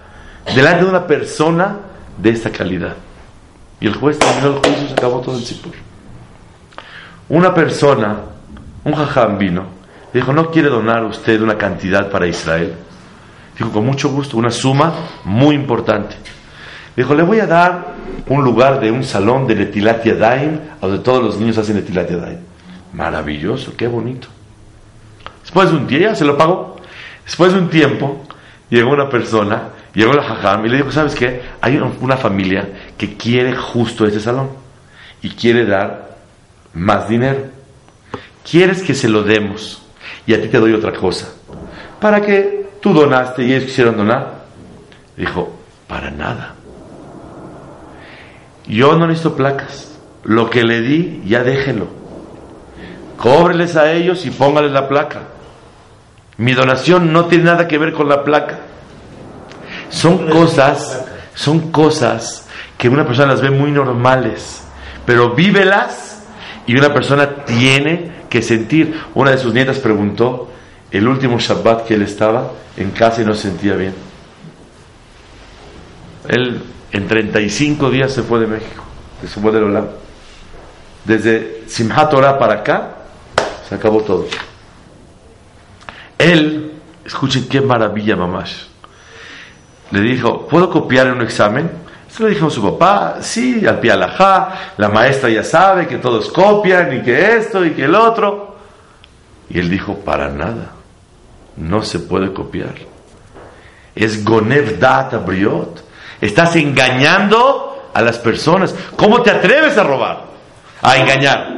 delante 0.54 0.84
de 0.84 0.90
una 0.90 1.06
persona 1.06 1.76
de 2.18 2.30
esta 2.30 2.50
calidad. 2.50 2.94
Y 3.82 3.88
el 3.88 3.96
juez 3.96 4.16
terminó 4.16 4.46
el 4.46 4.52
juicio 4.60 4.84
y 4.84 4.86
se 4.86 4.92
acabó 4.92 5.20
todo 5.20 5.36
el 5.36 5.42
sipur. 5.42 5.72
Una 7.28 7.52
persona, 7.52 8.16
un 8.84 8.94
jajam 8.94 9.38
vino, 9.38 9.64
dijo, 10.14 10.32
¿no 10.32 10.52
quiere 10.52 10.68
donar 10.68 11.02
usted 11.04 11.40
una 11.40 11.58
cantidad 11.58 12.08
para 12.08 12.28
Israel? 12.28 12.74
Dijo, 13.58 13.72
con 13.72 13.84
mucho 13.84 14.08
gusto, 14.10 14.36
una 14.36 14.52
suma 14.52 14.92
muy 15.24 15.56
importante. 15.56 16.14
Dijo, 16.96 17.12
le 17.12 17.24
voy 17.24 17.40
a 17.40 17.46
dar 17.48 17.94
un 18.28 18.44
lugar 18.44 18.78
de 18.78 18.92
un 18.92 19.02
salón 19.02 19.48
de 19.48 19.56
Netilat 19.56 20.04
Yadayim, 20.04 20.60
donde 20.80 21.00
todos 21.00 21.20
los 21.20 21.40
niños 21.40 21.58
hacen 21.58 21.74
Netilat 21.74 22.08
Yadayim. 22.08 22.38
Maravilloso, 22.92 23.74
qué 23.76 23.88
bonito. 23.88 24.28
Después 25.42 25.72
de 25.72 25.76
un 25.76 25.88
día, 25.88 26.10
ya 26.10 26.14
se 26.14 26.24
lo 26.24 26.38
pagó. 26.38 26.76
Después 27.24 27.52
de 27.52 27.58
un 27.58 27.68
tiempo, 27.68 28.22
llegó 28.70 28.90
una 28.90 29.08
persona, 29.08 29.70
llegó 29.92 30.12
la 30.12 30.22
jajam 30.22 30.64
y 30.66 30.68
le 30.68 30.76
dijo, 30.76 30.92
¿sabes 30.92 31.16
qué? 31.16 31.42
Hay 31.60 31.78
una 32.00 32.16
familia 32.16 32.68
que 33.02 33.16
quiere 33.16 33.56
justo 33.56 34.06
ese 34.06 34.20
salón 34.20 34.50
y 35.22 35.30
quiere 35.30 35.66
dar 35.66 36.18
más 36.72 37.08
dinero. 37.08 37.46
¿Quieres 38.48 38.80
que 38.80 38.94
se 38.94 39.08
lo 39.08 39.24
demos? 39.24 39.82
Y 40.24 40.34
a 40.34 40.40
ti 40.40 40.46
te 40.46 40.60
doy 40.60 40.72
otra 40.72 40.92
cosa. 40.92 41.26
Para 42.00 42.20
que 42.20 42.68
tú 42.80 42.92
donaste 42.94 43.42
y 43.42 43.52
ellos 43.52 43.64
quisieron 43.64 43.96
donar. 43.96 44.44
Dijo, 45.16 45.52
para 45.88 46.12
nada. 46.12 46.54
Yo 48.68 48.94
no 48.94 49.08
necesito 49.08 49.34
placas. 49.34 49.98
Lo 50.22 50.48
que 50.48 50.62
le 50.62 50.80
di, 50.80 51.24
ya 51.26 51.42
déjelo. 51.42 51.88
Cóbreles 53.16 53.74
a 53.74 53.90
ellos 53.90 54.24
y 54.26 54.30
póngales 54.30 54.70
la 54.70 54.88
placa. 54.88 55.22
Mi 56.36 56.52
donación 56.52 57.12
no 57.12 57.24
tiene 57.24 57.46
nada 57.46 57.66
que 57.66 57.78
ver 57.78 57.94
con 57.94 58.08
la 58.08 58.22
placa. 58.22 58.60
Son 59.90 60.28
cosas, 60.28 61.04
son 61.34 61.72
cosas 61.72 62.42
que 62.82 62.88
una 62.88 63.06
persona 63.06 63.28
las 63.28 63.40
ve 63.40 63.50
muy 63.52 63.70
normales, 63.70 64.64
pero 65.06 65.36
vívelas 65.36 66.24
y 66.66 66.76
una 66.76 66.92
persona 66.92 67.44
tiene 67.44 68.10
que 68.28 68.42
sentir. 68.42 69.00
Una 69.14 69.30
de 69.30 69.38
sus 69.38 69.54
nietas 69.54 69.78
preguntó 69.78 70.50
el 70.90 71.06
último 71.06 71.38
Shabbat 71.38 71.86
que 71.86 71.94
él 71.94 72.02
estaba 72.02 72.50
en 72.76 72.90
casa 72.90 73.22
y 73.22 73.24
no 73.24 73.36
se 73.36 73.42
sentía 73.42 73.76
bien. 73.76 73.94
Él 76.26 76.60
en 76.90 77.06
35 77.06 77.88
días 77.88 78.12
se 78.12 78.24
fue 78.24 78.40
de 78.40 78.48
México, 78.48 78.82
se 79.20 79.40
fue 79.40 79.52
del 79.52 79.62
Olam. 79.62 79.86
Desde 81.04 81.62
Simhat 81.68 82.10
Torah 82.10 82.36
para 82.36 82.54
acá, 82.54 82.96
se 83.68 83.76
acabó 83.76 84.00
todo. 84.00 84.26
Él, 86.18 86.72
escuchen 87.04 87.46
qué 87.48 87.60
maravilla, 87.60 88.16
mamás. 88.16 88.66
Le 89.92 90.00
dijo, 90.00 90.48
¿puedo 90.48 90.68
copiar 90.68 91.06
en 91.06 91.12
un 91.12 91.22
examen? 91.22 91.81
Se 92.14 92.22
lo 92.22 92.28
dijo 92.28 92.46
a 92.48 92.50
su 92.50 92.62
papá, 92.62 93.16
sí, 93.20 93.66
al 93.66 93.80
pie 93.80 93.96
la 93.96 94.88
maestra 94.92 95.30
ya 95.30 95.42
sabe 95.42 95.86
que 95.86 95.96
todos 95.96 96.30
copian 96.30 96.98
y 96.98 97.02
que 97.02 97.36
esto 97.36 97.64
y 97.64 97.70
que 97.70 97.84
el 97.84 97.94
otro. 97.94 98.56
Y 99.48 99.58
él 99.58 99.70
dijo, 99.70 99.96
para 99.96 100.28
nada, 100.28 100.72
no 101.56 101.82
se 101.82 102.00
puede 102.00 102.32
copiar. 102.32 102.74
Es 103.94 104.24
Gonev 104.24 104.78
Data 104.78 105.18
Briot 105.18 105.82
Estás 106.22 106.54
engañando 106.54 107.90
a 107.92 108.00
las 108.00 108.16
personas. 108.18 108.72
¿Cómo 108.94 109.22
te 109.22 109.30
atreves 109.32 109.76
a 109.76 109.82
robar? 109.82 110.22
A 110.80 110.96
engañar. 110.96 111.56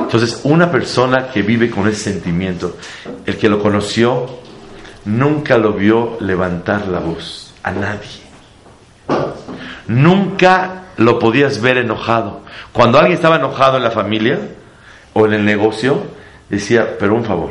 Entonces, 0.00 0.40
una 0.44 0.70
persona 0.70 1.28
que 1.28 1.42
vive 1.42 1.70
con 1.70 1.86
ese 1.86 2.12
sentimiento, 2.12 2.78
el 3.26 3.36
que 3.36 3.50
lo 3.50 3.62
conoció, 3.62 4.24
nunca 5.04 5.58
lo 5.58 5.74
vio 5.74 6.16
levantar 6.20 6.88
la 6.88 7.00
voz 7.00 7.52
a 7.62 7.70
nadie. 7.70 8.28
Nunca 9.88 10.84
lo 10.96 11.18
podías 11.18 11.60
ver 11.60 11.78
enojado. 11.78 12.42
Cuando 12.72 12.98
alguien 12.98 13.16
estaba 13.16 13.36
enojado 13.36 13.76
en 13.76 13.82
la 13.82 13.90
familia 13.90 14.38
o 15.12 15.26
en 15.26 15.32
el 15.32 15.44
negocio, 15.44 16.02
decía, 16.48 16.96
pero 16.98 17.14
un 17.14 17.24
favor, 17.24 17.50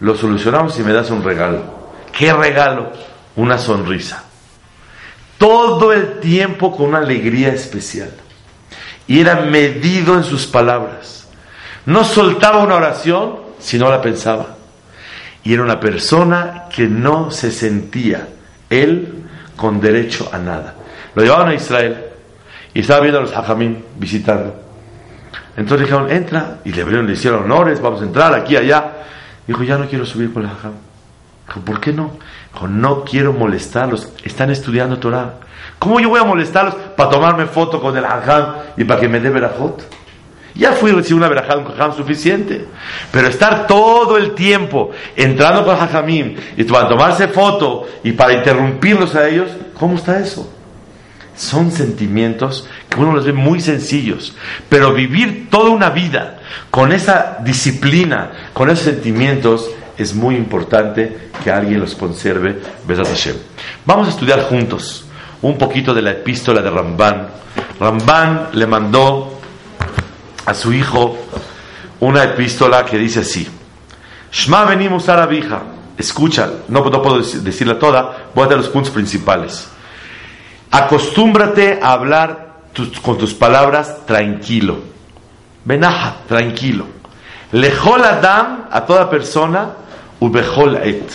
lo 0.00 0.14
solucionamos 0.16 0.74
si 0.74 0.82
me 0.82 0.92
das 0.92 1.10
un 1.10 1.24
regalo. 1.24 1.64
¿Qué 2.12 2.32
regalo? 2.32 2.92
Una 3.34 3.58
sonrisa 3.58 4.26
todo 5.38 5.92
el 5.92 6.20
tiempo 6.20 6.74
con 6.74 6.88
una 6.88 6.98
alegría 6.98 7.52
especial. 7.52 8.10
Y 9.06 9.20
era 9.20 9.40
medido 9.42 10.16
en 10.16 10.24
sus 10.24 10.46
palabras. 10.46 11.28
No 11.84 12.04
soltaba 12.04 12.58
una 12.58 12.76
oración 12.76 13.36
si 13.58 13.78
no 13.78 13.90
la 13.90 14.00
pensaba. 14.00 14.56
Y 15.44 15.54
era 15.54 15.62
una 15.62 15.78
persona 15.78 16.64
que 16.74 16.88
no 16.88 17.30
se 17.30 17.52
sentía 17.52 18.28
él 18.68 19.24
con 19.56 19.80
derecho 19.80 20.28
a 20.32 20.38
nada. 20.38 20.74
Lo 21.16 21.22
llevaban 21.22 21.48
a 21.48 21.54
Israel 21.54 21.96
y 22.74 22.80
estaba 22.80 23.00
viendo 23.00 23.18
a 23.18 23.22
los 23.22 23.34
hajamim 23.34 23.78
visitando. 23.98 24.54
Entonces 25.56 25.86
dijeron, 25.88 26.10
entra, 26.10 26.58
y 26.62 26.72
le, 26.72 26.84
le 26.84 27.12
hicieron 27.14 27.44
honores, 27.44 27.80
vamos 27.80 28.02
a 28.02 28.04
entrar 28.04 28.34
aquí, 28.34 28.54
allá. 28.54 28.92
Dijo, 29.46 29.62
ya 29.62 29.78
no 29.78 29.88
quiero 29.88 30.04
subir 30.04 30.30
con 30.30 30.42
el 30.42 30.50
hajam. 30.50 30.72
Dijo, 31.48 31.60
¿por 31.60 31.80
qué 31.80 31.94
no? 31.94 32.12
no 32.68 33.02
quiero 33.04 33.32
molestarlos, 33.32 34.12
están 34.24 34.50
estudiando 34.50 34.98
Torah. 34.98 35.34
¿Cómo 35.78 36.00
yo 36.00 36.10
voy 36.10 36.20
a 36.20 36.24
molestarlos 36.24 36.74
para 36.96 37.08
tomarme 37.08 37.46
foto 37.46 37.80
con 37.80 37.96
el 37.96 38.04
hajam 38.04 38.54
y 38.76 38.84
para 38.84 39.00
que 39.00 39.08
me 39.08 39.18
dé 39.18 39.30
verajot? 39.30 39.82
Ya 40.54 40.72
fui 40.72 40.90
a 40.90 40.94
recibir 40.94 41.16
una 41.16 41.28
verajá, 41.28 41.56
un 41.56 41.66
hajam 41.66 41.94
suficiente. 41.94 42.66
Pero 43.10 43.28
estar 43.28 43.66
todo 43.66 44.18
el 44.18 44.32
tiempo 44.32 44.90
entrando 45.16 45.64
con 45.64 45.76
hajamim 45.76 46.36
y 46.58 46.64
para 46.64 46.88
tomarse 46.88 47.28
foto 47.28 47.86
y 48.04 48.12
para 48.12 48.34
interrumpirlos 48.34 49.14
a 49.14 49.28
ellos, 49.28 49.50
¿cómo 49.78 49.96
está 49.96 50.18
eso? 50.18 50.55
Son 51.36 51.70
sentimientos 51.70 52.68
que 52.88 52.98
uno 52.98 53.12
los 53.12 53.26
ve 53.26 53.32
muy 53.32 53.60
sencillos, 53.60 54.34
pero 54.68 54.94
vivir 54.94 55.48
toda 55.50 55.70
una 55.70 55.90
vida 55.90 56.40
con 56.70 56.92
esa 56.92 57.38
disciplina, 57.44 58.30
con 58.52 58.70
esos 58.70 58.84
sentimientos, 58.84 59.70
es 59.98 60.14
muy 60.14 60.36
importante 60.36 61.30
que 61.42 61.50
alguien 61.50 61.80
los 61.80 61.94
conserve. 61.94 62.60
Vamos 63.84 64.06
a 64.06 64.10
estudiar 64.10 64.42
juntos 64.42 65.06
un 65.42 65.58
poquito 65.58 65.94
de 65.94 66.02
la 66.02 66.10
epístola 66.12 66.62
de 66.62 66.70
Ramban. 66.70 67.28
Ramban 67.78 68.48
le 68.52 68.66
mandó 68.66 69.38
a 70.44 70.54
su 70.54 70.72
hijo 70.72 71.18
una 72.00 72.24
epístola 72.24 72.84
que 72.84 72.98
dice 72.98 73.20
así: 73.20 73.46
Shma 74.32 74.64
venimos 74.64 75.08
a 75.08 75.28
escucha, 75.96 76.50
no, 76.68 76.84
no 76.84 77.02
puedo 77.02 77.18
decirla 77.18 77.78
toda, 77.78 78.28
voy 78.34 78.44
a 78.44 78.48
dar 78.48 78.58
los 78.58 78.68
puntos 78.68 78.92
principales. 78.92 79.68
Acostúmbrate 80.70 81.78
a 81.80 81.92
hablar 81.92 82.46
con 83.02 83.18
tus 83.18 83.34
palabras 83.34 84.04
tranquilo. 84.06 84.78
Benaja, 85.64 86.16
tranquilo. 86.28 86.86
Lejol 87.52 88.04
Adam 88.04 88.66
a 88.70 88.84
toda 88.84 89.08
persona, 89.08 89.70
ubejol 90.20 90.76
et. 90.76 91.10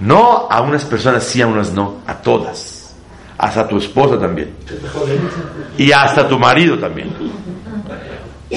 No 0.00 0.48
a 0.50 0.60
unas 0.62 0.84
personas 0.84 1.24
sí, 1.24 1.42
a 1.42 1.46
unas 1.46 1.72
no, 1.72 1.98
a 2.06 2.14
todas. 2.14 2.94
Hasta 3.38 3.66
tu 3.66 3.78
esposa 3.78 4.18
también. 4.18 4.54
Y 5.78 5.92
hasta 5.92 6.28
tu 6.28 6.38
marido 6.38 6.78
también. 6.78 7.14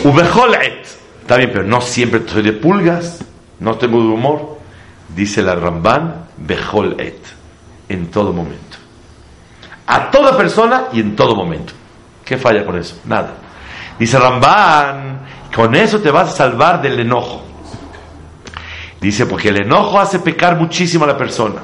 Ubejol 0.03 0.55
et. 0.55 0.85
Está 1.21 1.37
pero 1.37 1.63
no 1.63 1.79
siempre 1.79 2.21
soy 2.27 2.41
de 2.41 2.51
pulgas, 2.51 3.23
no 3.59 3.77
tengo 3.77 3.99
de 3.99 4.07
humor. 4.07 4.59
Dice 5.15 5.41
la 5.41 5.55
Ramban, 5.55 6.27
bejol 6.37 6.99
et. 6.99 7.19
En 7.87 8.07
todo 8.07 8.33
momento. 8.33 8.82
A 9.87 10.09
toda 10.09 10.37
persona 10.37 10.85
y 10.93 10.99
en 10.99 11.15
todo 11.15 11.35
momento. 11.35 11.73
¿Qué 12.23 12.37
falla 12.37 12.65
con 12.65 12.77
eso? 12.77 12.99
Nada. 13.05 13.33
Dice 13.99 14.17
Ramban, 14.17 15.19
con 15.53 15.75
eso 15.75 15.99
te 15.99 16.09
vas 16.09 16.29
a 16.29 16.31
salvar 16.31 16.81
del 16.81 16.99
enojo. 16.99 17.43
Dice, 18.99 19.25
porque 19.25 19.49
el 19.49 19.61
enojo 19.61 19.99
hace 19.99 20.19
pecar 20.19 20.57
muchísimo 20.57 21.03
a 21.03 21.07
la 21.07 21.17
persona. 21.17 21.61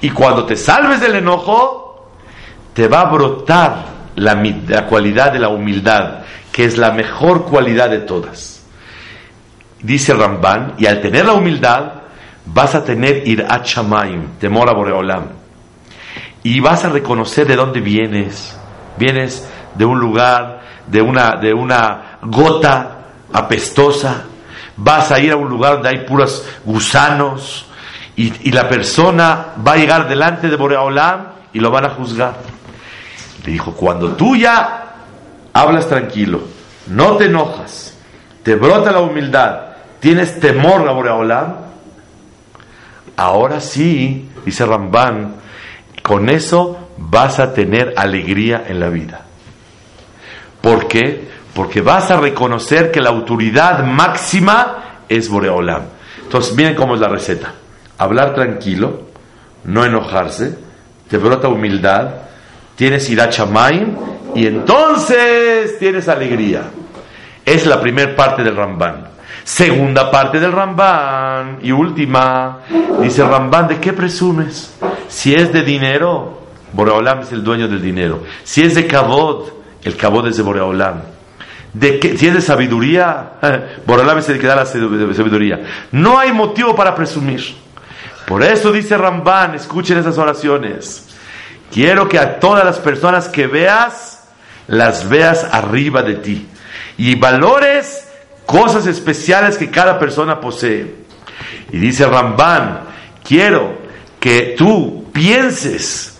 Y 0.00 0.10
cuando 0.10 0.46
te 0.46 0.56
salves 0.56 1.00
del 1.00 1.16
enojo, 1.16 2.08
te 2.72 2.88
va 2.88 3.02
a 3.02 3.04
brotar 3.04 3.84
la, 4.16 4.34
la 4.66 4.86
cualidad 4.86 5.32
de 5.32 5.38
la 5.40 5.48
humildad, 5.48 6.22
que 6.50 6.64
es 6.64 6.78
la 6.78 6.90
mejor 6.90 7.44
cualidad 7.44 7.90
de 7.90 7.98
todas. 7.98 8.62
Dice 9.80 10.14
Ramban, 10.14 10.74
y 10.78 10.86
al 10.86 11.02
tener 11.02 11.26
la 11.26 11.34
humildad, 11.34 11.92
vas 12.46 12.74
a 12.74 12.82
tener 12.82 13.28
irat 13.28 13.66
shamayim, 13.66 14.38
temor 14.40 14.68
a 14.70 14.72
Boreolam. 14.72 15.43
Y 16.44 16.60
vas 16.60 16.84
a 16.84 16.90
reconocer 16.90 17.48
de 17.48 17.56
dónde 17.56 17.80
vienes. 17.80 18.56
Vienes 18.96 19.48
de 19.74 19.84
un 19.84 19.98
lugar, 19.98 20.60
de 20.86 21.02
una, 21.02 21.36
de 21.36 21.52
una 21.52 22.18
gota 22.22 22.98
apestosa, 23.32 24.24
vas 24.76 25.10
a 25.10 25.18
ir 25.18 25.32
a 25.32 25.36
un 25.36 25.48
lugar 25.48 25.74
donde 25.74 25.88
hay 25.88 26.06
puros 26.06 26.46
gusanos 26.64 27.66
y, 28.16 28.52
la 28.52 28.68
persona 28.68 29.46
va 29.66 29.72
a 29.72 29.76
llegar 29.76 30.08
delante 30.08 30.48
de 30.48 30.56
Boreolam 30.56 31.26
y 31.52 31.58
lo 31.58 31.70
van 31.70 31.86
a 31.86 31.90
juzgar. 31.90 32.34
Le 33.44 33.52
dijo, 33.52 33.72
cuando 33.72 34.12
tú 34.12 34.36
ya 34.36 34.94
hablas 35.52 35.88
tranquilo, 35.88 36.42
no 36.86 37.16
te 37.16 37.26
enojas, 37.26 37.98
te 38.44 38.54
brota 38.54 38.92
la 38.92 39.00
humildad, 39.00 39.60
tienes 39.98 40.38
temor 40.38 40.88
a 40.88 40.92
Boreolam, 40.92 41.54
ahora 43.16 43.60
sí, 43.60 44.30
dice 44.44 44.64
Ramban, 44.64 45.34
con 46.04 46.28
eso 46.28 46.90
vas 46.98 47.40
a 47.40 47.54
tener 47.54 47.94
alegría 47.96 48.66
en 48.68 48.78
la 48.78 48.90
vida. 48.90 49.22
¿Por 50.60 50.86
qué? 50.86 51.28
Porque 51.54 51.80
vas 51.80 52.10
a 52.10 52.18
reconocer 52.18 52.92
que 52.92 53.00
la 53.00 53.08
autoridad 53.08 53.82
máxima 53.84 55.00
es 55.08 55.30
Boreolam. 55.30 55.84
Entonces, 56.22 56.54
miren 56.54 56.74
cómo 56.74 56.94
es 56.94 57.00
la 57.00 57.08
receta. 57.08 57.54
Hablar 57.96 58.34
tranquilo, 58.34 59.04
no 59.64 59.82
enojarse, 59.86 60.58
te 61.08 61.16
brota 61.16 61.48
humildad, 61.48 62.10
tienes 62.76 63.08
irachamayim 63.08 63.96
y 64.34 64.46
entonces 64.46 65.78
tienes 65.78 66.06
alegría. 66.08 66.64
Es 67.46 67.64
la 67.64 67.80
primera 67.80 68.14
parte 68.14 68.44
del 68.44 68.56
Ramban. 68.56 69.08
Segunda 69.42 70.10
parte 70.10 70.38
del 70.38 70.52
Ramban 70.52 71.60
y 71.62 71.72
última, 71.72 72.58
dice 73.00 73.24
Ramban, 73.24 73.68
¿de 73.68 73.78
qué 73.78 73.94
presumes? 73.94 74.74
Si 75.14 75.32
es 75.32 75.52
de 75.52 75.62
dinero, 75.62 76.40
Boreolam 76.72 77.20
es 77.20 77.30
el 77.30 77.44
dueño 77.44 77.68
del 77.68 77.80
dinero. 77.80 78.24
Si 78.42 78.62
es 78.62 78.74
de 78.74 78.88
kabod, 78.88 79.48
el 79.84 79.96
cabo 79.96 80.26
es 80.26 80.36
de 80.36 80.42
Boreolam. 80.42 81.02
De 81.72 82.16
si 82.18 82.26
es 82.26 82.34
de 82.34 82.40
sabiduría, 82.40 83.34
Boreolam 83.86 84.18
es 84.18 84.28
el 84.28 84.40
que 84.40 84.48
da 84.48 84.56
la 84.56 84.66
sabiduría. 84.66 85.62
No 85.92 86.18
hay 86.18 86.32
motivo 86.32 86.74
para 86.74 86.96
presumir. 86.96 87.54
Por 88.26 88.42
eso 88.42 88.72
dice 88.72 88.98
Ramban, 88.98 89.54
escuchen 89.54 89.98
esas 89.98 90.18
oraciones. 90.18 91.06
Quiero 91.72 92.08
que 92.08 92.18
a 92.18 92.40
todas 92.40 92.64
las 92.64 92.80
personas 92.80 93.28
que 93.28 93.46
veas, 93.46 94.28
las 94.66 95.08
veas 95.08 95.46
arriba 95.52 96.02
de 96.02 96.16
ti. 96.16 96.48
Y 96.98 97.14
valores 97.14 98.08
cosas 98.46 98.88
especiales 98.88 99.56
que 99.58 99.70
cada 99.70 99.96
persona 99.96 100.40
posee. 100.40 100.92
Y 101.70 101.78
dice 101.78 102.04
Ramban, 102.04 102.80
quiero 103.22 103.78
que 104.18 104.56
tú 104.58 105.03
pienses 105.14 106.18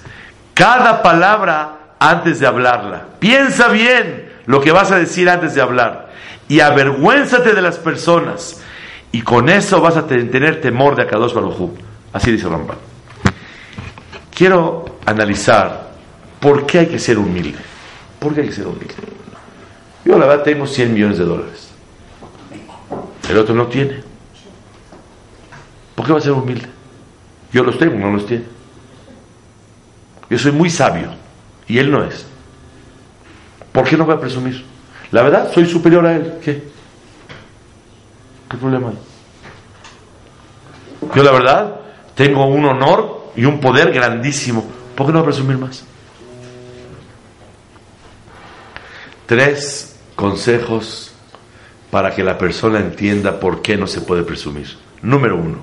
cada 0.54 1.02
palabra 1.02 1.96
antes 1.98 2.40
de 2.40 2.46
hablarla. 2.46 3.08
Piensa 3.18 3.68
bien 3.68 4.32
lo 4.46 4.62
que 4.62 4.72
vas 4.72 4.90
a 4.90 4.96
decir 4.96 5.28
antes 5.28 5.54
de 5.54 5.60
hablar. 5.60 6.10
Y 6.48 6.60
avergüénzate 6.60 7.52
de 7.52 7.60
las 7.60 7.76
personas. 7.76 8.62
Y 9.12 9.20
con 9.20 9.50
eso 9.50 9.80
vas 9.82 9.96
a 9.96 10.06
tener 10.06 10.60
temor 10.60 10.96
de 10.96 11.02
Akadosh 11.02 11.34
Baruj 11.34 11.70
Así 12.12 12.30
dice 12.30 12.48
Ramban. 12.48 12.78
Quiero 14.32 14.98
analizar 15.04 15.90
por 16.40 16.66
qué 16.66 16.80
hay 16.80 16.86
que 16.86 16.98
ser 16.98 17.18
humilde. 17.18 17.58
¿Por 18.18 18.34
qué 18.34 18.42
hay 18.42 18.48
que 18.48 18.54
ser 18.54 18.66
humilde? 18.66 18.94
Yo 20.04 20.18
la 20.18 20.26
verdad 20.26 20.44
tengo 20.44 20.66
100 20.66 20.94
millones 20.94 21.18
de 21.18 21.24
dólares. 21.24 21.70
El 23.28 23.38
otro 23.38 23.54
no 23.54 23.66
tiene. 23.66 24.02
¿Por 25.94 26.06
qué 26.06 26.12
va 26.12 26.18
a 26.18 26.22
ser 26.22 26.32
humilde? 26.32 26.68
Yo 27.52 27.64
los 27.64 27.78
tengo, 27.78 27.96
no 27.98 28.12
los 28.12 28.26
tiene. 28.26 28.53
Yo 30.30 30.38
soy 30.38 30.52
muy 30.52 30.70
sabio. 30.70 31.10
Y 31.66 31.78
él 31.78 31.90
no 31.90 32.04
es. 32.04 32.26
¿Por 33.72 33.84
qué 33.84 33.96
no 33.96 34.04
voy 34.04 34.14
a 34.14 34.20
presumir? 34.20 34.64
La 35.10 35.22
verdad, 35.22 35.50
soy 35.52 35.66
superior 35.66 36.06
a 36.06 36.14
él. 36.14 36.34
¿Qué? 36.42 36.62
¿Qué 38.48 38.56
problema 38.56 38.90
hay? 38.90 38.98
Yo 41.14 41.22
la 41.22 41.32
verdad 41.32 41.76
tengo 42.14 42.46
un 42.46 42.64
honor 42.64 43.32
y 43.36 43.44
un 43.44 43.60
poder 43.60 43.92
grandísimo. 43.92 44.64
¿Por 44.94 45.06
qué 45.06 45.12
no 45.12 45.18
voy 45.20 45.28
a 45.28 45.30
presumir 45.30 45.58
más? 45.58 45.84
Tres 49.26 49.98
consejos 50.14 51.12
para 51.90 52.14
que 52.14 52.22
la 52.22 52.36
persona 52.36 52.78
entienda 52.78 53.38
por 53.38 53.62
qué 53.62 53.76
no 53.76 53.86
se 53.86 54.00
puede 54.00 54.22
presumir. 54.22 54.76
Número 55.02 55.36
uno, 55.36 55.58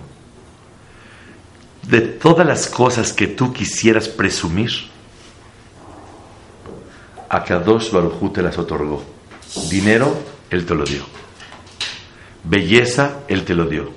de 1.84 2.02
todas 2.02 2.46
las 2.46 2.68
cosas 2.68 3.14
que 3.14 3.28
tú 3.28 3.52
quisieras 3.54 4.08
presumir, 4.08 4.72
a 7.30 7.44
Kadosh 7.44 7.92
Barujú 7.92 8.30
te 8.30 8.42
las 8.42 8.58
otorgó. 8.58 9.04
Dinero, 9.70 10.14
Él 10.50 10.66
te 10.66 10.76
lo 10.76 10.84
dio. 10.84 11.04
Belleza, 12.44 13.20
Él 13.28 13.46
te 13.46 13.56
lo 13.56 13.66
dio. 13.66 13.92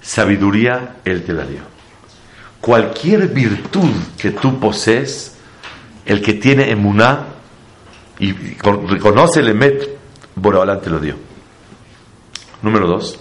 Sabiduría, 0.00 0.96
Él 1.04 1.24
te 1.24 1.32
la 1.32 1.44
dio. 1.44 1.60
Cualquier 2.60 3.28
virtud 3.28 3.90
que 4.16 4.30
tú 4.30 4.58
posees, 4.58 5.36
el 6.04 6.22
que 6.22 6.34
tiene 6.34 6.70
emuná 6.70 7.26
y 8.18 8.32
reconoce 8.32 9.40
el 9.40 9.48
emet, 9.48 9.98
Boreolam 10.34 10.80
te 10.80 10.90
lo 10.90 10.98
dio. 10.98 11.16
Número 12.62 12.86
dos. 12.86 13.20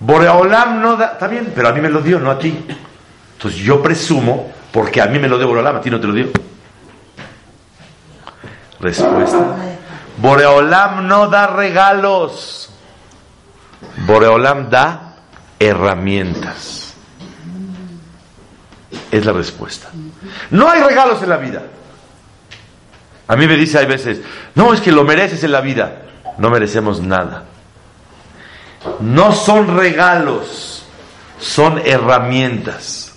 Boreolam 0.00 0.80
no 0.80 0.96
da, 0.96 1.12
está 1.12 1.28
bien, 1.28 1.52
pero 1.54 1.68
a 1.68 1.72
mí 1.72 1.80
me 1.80 1.90
lo 1.90 2.00
dio, 2.00 2.18
no 2.18 2.30
a 2.30 2.38
ti. 2.38 2.66
Entonces 3.34 3.60
yo 3.60 3.82
presumo, 3.82 4.52
porque 4.72 5.00
a 5.00 5.06
mí 5.06 5.18
me 5.18 5.28
lo 5.28 5.36
dio 5.36 5.46
Boreolam, 5.46 5.76
a 5.76 5.80
ti 5.80 5.90
no 5.90 6.00
te 6.00 6.06
lo 6.06 6.14
dio. 6.14 6.30
Respuesta. 8.80 9.56
Boreolam 10.16 11.06
no 11.06 11.28
da 11.28 11.46
regalos. 11.46 12.70
Boreolam 14.06 14.70
da 14.70 15.16
herramientas. 15.58 16.94
Es 19.10 19.24
la 19.24 19.32
respuesta. 19.32 19.90
No 20.50 20.70
hay 20.70 20.82
regalos 20.82 21.22
en 21.22 21.28
la 21.28 21.36
vida. 21.36 21.62
A 23.28 23.36
mí 23.36 23.46
me 23.46 23.56
dice 23.56 23.78
hay 23.78 23.86
veces, 23.86 24.20
no, 24.54 24.72
es 24.72 24.80
que 24.80 24.92
lo 24.92 25.04
mereces 25.04 25.44
en 25.44 25.52
la 25.52 25.60
vida. 25.60 26.02
No 26.38 26.50
merecemos 26.50 27.00
nada. 27.00 27.44
No 29.00 29.32
son 29.32 29.76
regalos, 29.76 30.84
son 31.38 31.78
herramientas. 31.84 33.12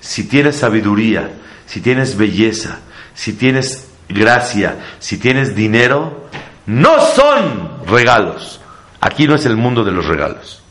Si 0.00 0.28
tienes 0.28 0.56
sabiduría, 0.56 1.30
si 1.66 1.80
tienes 1.80 2.16
belleza, 2.16 2.78
si 3.14 3.32
tienes 3.32 3.88
gracia, 4.08 4.76
si 4.98 5.18
tienes 5.18 5.54
dinero, 5.54 6.28
no 6.66 7.00
son 7.00 7.86
regalos. 7.86 8.60
Aquí 9.00 9.26
no 9.26 9.34
es 9.34 9.46
el 9.46 9.56
mundo 9.56 9.84
de 9.84 9.92
los 9.92 10.06
regalos. 10.06 10.62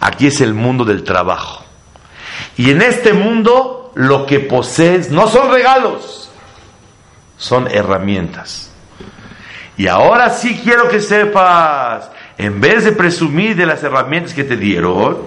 Aquí 0.00 0.26
es 0.26 0.40
el 0.40 0.54
mundo 0.54 0.84
del 0.84 1.04
trabajo. 1.04 1.64
Y 2.56 2.70
en 2.70 2.82
este 2.82 3.12
mundo 3.12 3.92
lo 3.94 4.26
que 4.26 4.40
posees 4.40 5.10
no 5.10 5.26
son 5.28 5.50
regalos, 5.50 6.30
son 7.38 7.68
herramientas. 7.68 8.70
Y 9.76 9.88
ahora 9.88 10.30
sí 10.30 10.60
quiero 10.62 10.88
que 10.88 11.00
sepas, 11.00 12.10
en 12.38 12.60
vez 12.60 12.84
de 12.84 12.92
presumir 12.92 13.56
de 13.56 13.66
las 13.66 13.82
herramientas 13.82 14.34
que 14.34 14.44
te 14.44 14.56
dieron, 14.56 15.18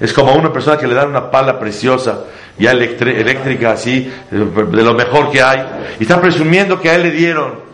es 0.00 0.12
como 0.12 0.30
a 0.30 0.34
una 0.34 0.52
persona 0.52 0.78
que 0.78 0.86
le 0.86 0.94
dan 0.94 1.08
una 1.08 1.30
pala 1.30 1.58
preciosa, 1.58 2.24
ya 2.58 2.72
eléctrica 2.72 3.72
así, 3.72 4.12
de 4.30 4.82
lo 4.82 4.94
mejor 4.94 5.30
que 5.30 5.42
hay, 5.42 5.64
y 5.98 6.02
está 6.02 6.20
presumiendo 6.20 6.80
que 6.80 6.90
a 6.90 6.94
él 6.96 7.02
le 7.04 7.10
dieron. 7.10 7.68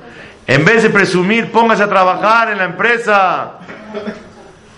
En 0.47 0.65
vez 0.65 0.83
de 0.83 0.91
presumir, 0.91 1.51
póngase 1.51 1.83
a 1.83 1.89
trabajar 1.89 2.51
en 2.51 2.59
la 2.59 2.65
empresa. 2.65 3.53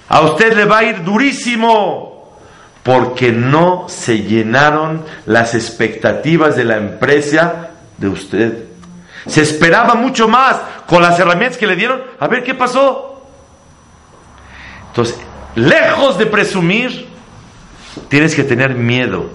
A 0.09 0.21
usted 0.21 0.57
le 0.57 0.65
va 0.65 0.79
a 0.79 0.85
ir 0.85 1.03
durísimo 1.03 2.39
porque 2.85 3.33
no 3.33 3.89
se 3.89 4.23
llenaron 4.23 5.05
las 5.27 5.57
expectativas 5.57 6.55
de 6.55 6.65
la 6.65 6.77
empresa 6.77 7.71
de 7.99 8.09
usted. 8.09 8.65
Se 9.27 9.43
esperaba 9.43 9.95
mucho 9.97 10.29
más 10.29 10.57
con 10.87 11.03
las 11.03 11.19
herramientas 11.19 11.59
que 11.59 11.67
le 11.67 11.75
dieron. 11.75 12.01
A 12.21 12.29
ver 12.29 12.45
qué 12.45 12.55
pasó. 12.55 13.16
Entonces, 14.97 15.19
lejos 15.57 16.17
de 16.17 16.25
presumir, 16.25 17.07
tienes 18.09 18.35
que 18.35 18.45
tener 18.45 18.75
miedo 18.75 19.29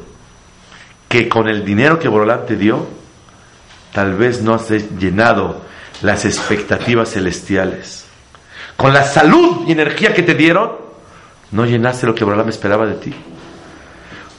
que 1.07 1.29
con 1.29 1.47
el 1.47 1.63
dinero 1.63 1.99
que 1.99 2.07
Borolán 2.07 2.47
te 2.47 2.55
dio, 2.55 2.87
tal 3.93 4.15
vez 4.15 4.41
no 4.41 4.55
has 4.55 4.71
llenado 4.71 5.61
las 6.01 6.25
expectativas 6.25 7.11
celestiales. 7.11 8.05
Con 8.75 8.91
la 8.91 9.03
salud 9.03 9.67
y 9.67 9.73
energía 9.73 10.15
que 10.15 10.23
te 10.23 10.33
dieron, 10.33 10.71
no 11.51 11.67
llenaste 11.67 12.07
lo 12.07 12.15
que 12.15 12.23
Abraham 12.23 12.49
esperaba 12.49 12.87
de 12.87 12.95
ti. 12.95 13.13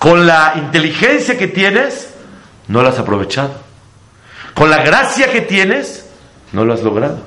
Con 0.01 0.27
la 0.27 0.55
inteligencia 0.57 1.39
que 1.39 1.47
tienes, 1.47 2.13
no 2.67 2.83
lo 2.83 2.89
has 2.89 2.99
aprovechado. 2.99 3.55
Con 4.55 4.71
la 4.71 4.83
gracia 4.83 5.31
que 5.31 5.43
tienes, 5.43 6.05
no 6.51 6.65
lo 6.65 6.75
has 6.75 6.83
logrado. 6.83 7.21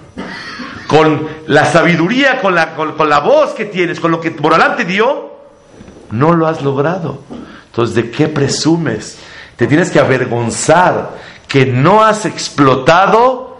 Con 0.95 1.27
la 1.47 1.65
sabiduría, 1.65 2.39
con 2.39 2.55
la, 2.55 2.73
con, 2.75 3.09
la 3.09 3.19
voz 3.19 3.51
que 3.51 3.65
tienes, 3.65 3.99
con 3.99 4.11
lo 4.11 4.21
que 4.21 4.29
Boralán 4.29 4.77
te 4.77 4.85
dio, 4.85 5.31
no 6.11 6.33
lo 6.33 6.47
has 6.47 6.61
logrado. 6.61 7.19
Entonces, 7.65 7.95
¿de 7.95 8.11
qué 8.11 8.29
presumes? 8.29 9.17
Te 9.57 9.67
tienes 9.67 9.91
que 9.91 9.99
avergonzar 9.99 11.11
que 11.47 11.65
no 11.65 12.03
has 12.03 12.25
explotado 12.25 13.57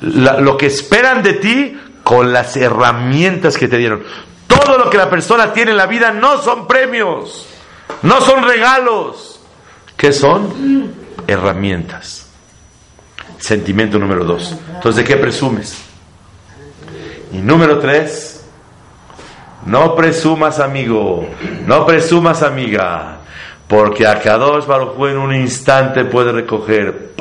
lo 0.00 0.56
que 0.56 0.66
esperan 0.66 1.22
de 1.22 1.34
ti 1.34 1.80
con 2.02 2.32
las 2.32 2.56
herramientas 2.56 3.56
que 3.56 3.68
te 3.68 3.78
dieron. 3.78 4.02
Todo 4.48 4.78
lo 4.78 4.90
que 4.90 4.96
la 4.96 5.08
persona 5.08 5.52
tiene 5.52 5.70
en 5.70 5.76
la 5.76 5.86
vida 5.86 6.10
no 6.10 6.42
son 6.42 6.66
premios, 6.66 7.46
no 8.02 8.20
son 8.20 8.42
regalos. 8.42 9.40
¿Qué 9.96 10.12
son? 10.12 10.92
Herramientas. 11.26 12.26
Sentimiento 13.38 13.98
número 13.98 14.24
dos. 14.24 14.56
Entonces, 14.74 14.96
¿de 14.96 15.04
qué 15.04 15.16
presumes? 15.16 15.91
Y 17.32 17.38
número 17.38 17.78
tres, 17.78 18.44
no 19.64 19.94
presumas, 19.94 20.60
amigo, 20.60 21.26
no 21.66 21.86
presumas, 21.86 22.42
amiga, 22.42 23.20
porque 23.66 24.06
a 24.06 24.20
cada 24.20 24.38
dos 24.38 24.66
en 25.08 25.16
un 25.16 25.34
instante 25.34 26.04
puede 26.04 26.32
recoger. 26.32 27.12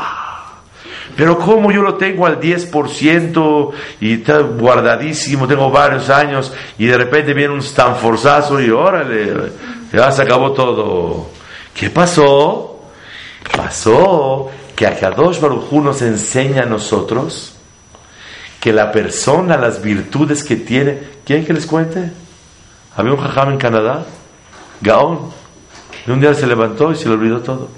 Pero 1.15 1.37
como 1.37 1.71
yo 1.71 1.81
lo 1.81 1.95
tengo 1.95 2.25
al 2.25 2.39
10% 2.39 3.71
y 3.99 4.13
está 4.13 4.39
guardadísimo, 4.39 5.47
tengo 5.47 5.69
varios 5.69 6.09
años 6.09 6.51
y 6.77 6.87
de 6.87 6.97
repente 6.97 7.33
viene 7.33 7.53
un 7.53 7.61
stanforzazo 7.61 8.59
y 8.59 8.69
órale, 8.69 9.51
ya 9.93 10.11
se 10.11 10.23
acabó 10.23 10.51
todo. 10.51 11.29
¿Qué 11.73 11.89
pasó? 11.89 12.81
Pasó 13.55 14.49
que 14.75 14.87
a 14.87 14.97
Kadosh 14.97 15.39
Baruj 15.39 15.71
nos 15.73 16.01
enseña 16.01 16.63
a 16.63 16.65
nosotros 16.65 17.55
que 18.61 18.71
la 18.71 18.91
persona, 18.91 19.57
las 19.57 19.81
virtudes 19.81 20.43
que 20.43 20.55
tiene, 20.55 20.99
¿quieren 21.25 21.43
que 21.43 21.51
les 21.51 21.65
cuente? 21.65 22.11
Había 22.95 23.11
un 23.11 23.19
jajam 23.19 23.53
en 23.53 23.57
Canadá, 23.57 24.05
Gaón, 24.81 25.31
y 26.05 26.11
un 26.11 26.21
día 26.21 26.35
se 26.35 26.45
levantó 26.45 26.91
y 26.91 26.95
se 26.95 27.09
le 27.09 27.15
olvidó 27.15 27.41
todo. 27.41 27.69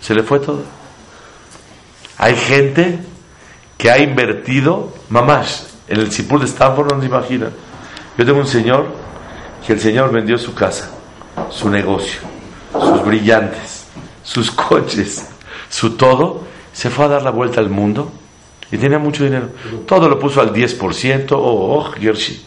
Se 0.00 0.14
le 0.14 0.22
fue 0.22 0.40
todo. 0.40 0.62
Hay 2.16 2.34
gente 2.34 2.98
que 3.76 3.90
ha 3.90 3.98
invertido, 3.98 4.94
mamás, 5.10 5.74
en 5.86 6.00
el 6.00 6.10
Cipur 6.10 6.40
de 6.40 6.46
Stanford 6.46 6.94
no 6.94 7.00
se 7.00 7.06
imagina. 7.06 7.50
Yo 8.16 8.24
tengo 8.24 8.40
un 8.40 8.46
señor 8.46 8.86
que 9.66 9.74
el 9.74 9.80
señor 9.80 10.10
vendió 10.10 10.38
su 10.38 10.54
casa, 10.54 10.90
su 11.50 11.68
negocio, 11.68 12.20
sus 12.72 13.04
brillantes, 13.04 13.84
sus 14.22 14.50
coches, 14.50 15.28
su 15.68 15.90
todo, 15.90 16.44
se 16.78 16.90
fue 16.90 17.06
a 17.06 17.08
dar 17.08 17.22
la 17.22 17.32
vuelta 17.32 17.58
al 17.58 17.70
mundo 17.70 18.08
y 18.70 18.78
tenía 18.78 19.00
mucho 19.00 19.24
dinero. 19.24 19.48
Todo 19.84 20.08
lo 20.08 20.16
puso 20.16 20.40
al 20.40 20.54
10%, 20.54 21.32
oh, 21.32 21.36
oh, 21.36 21.90
Gershi. 21.90 22.46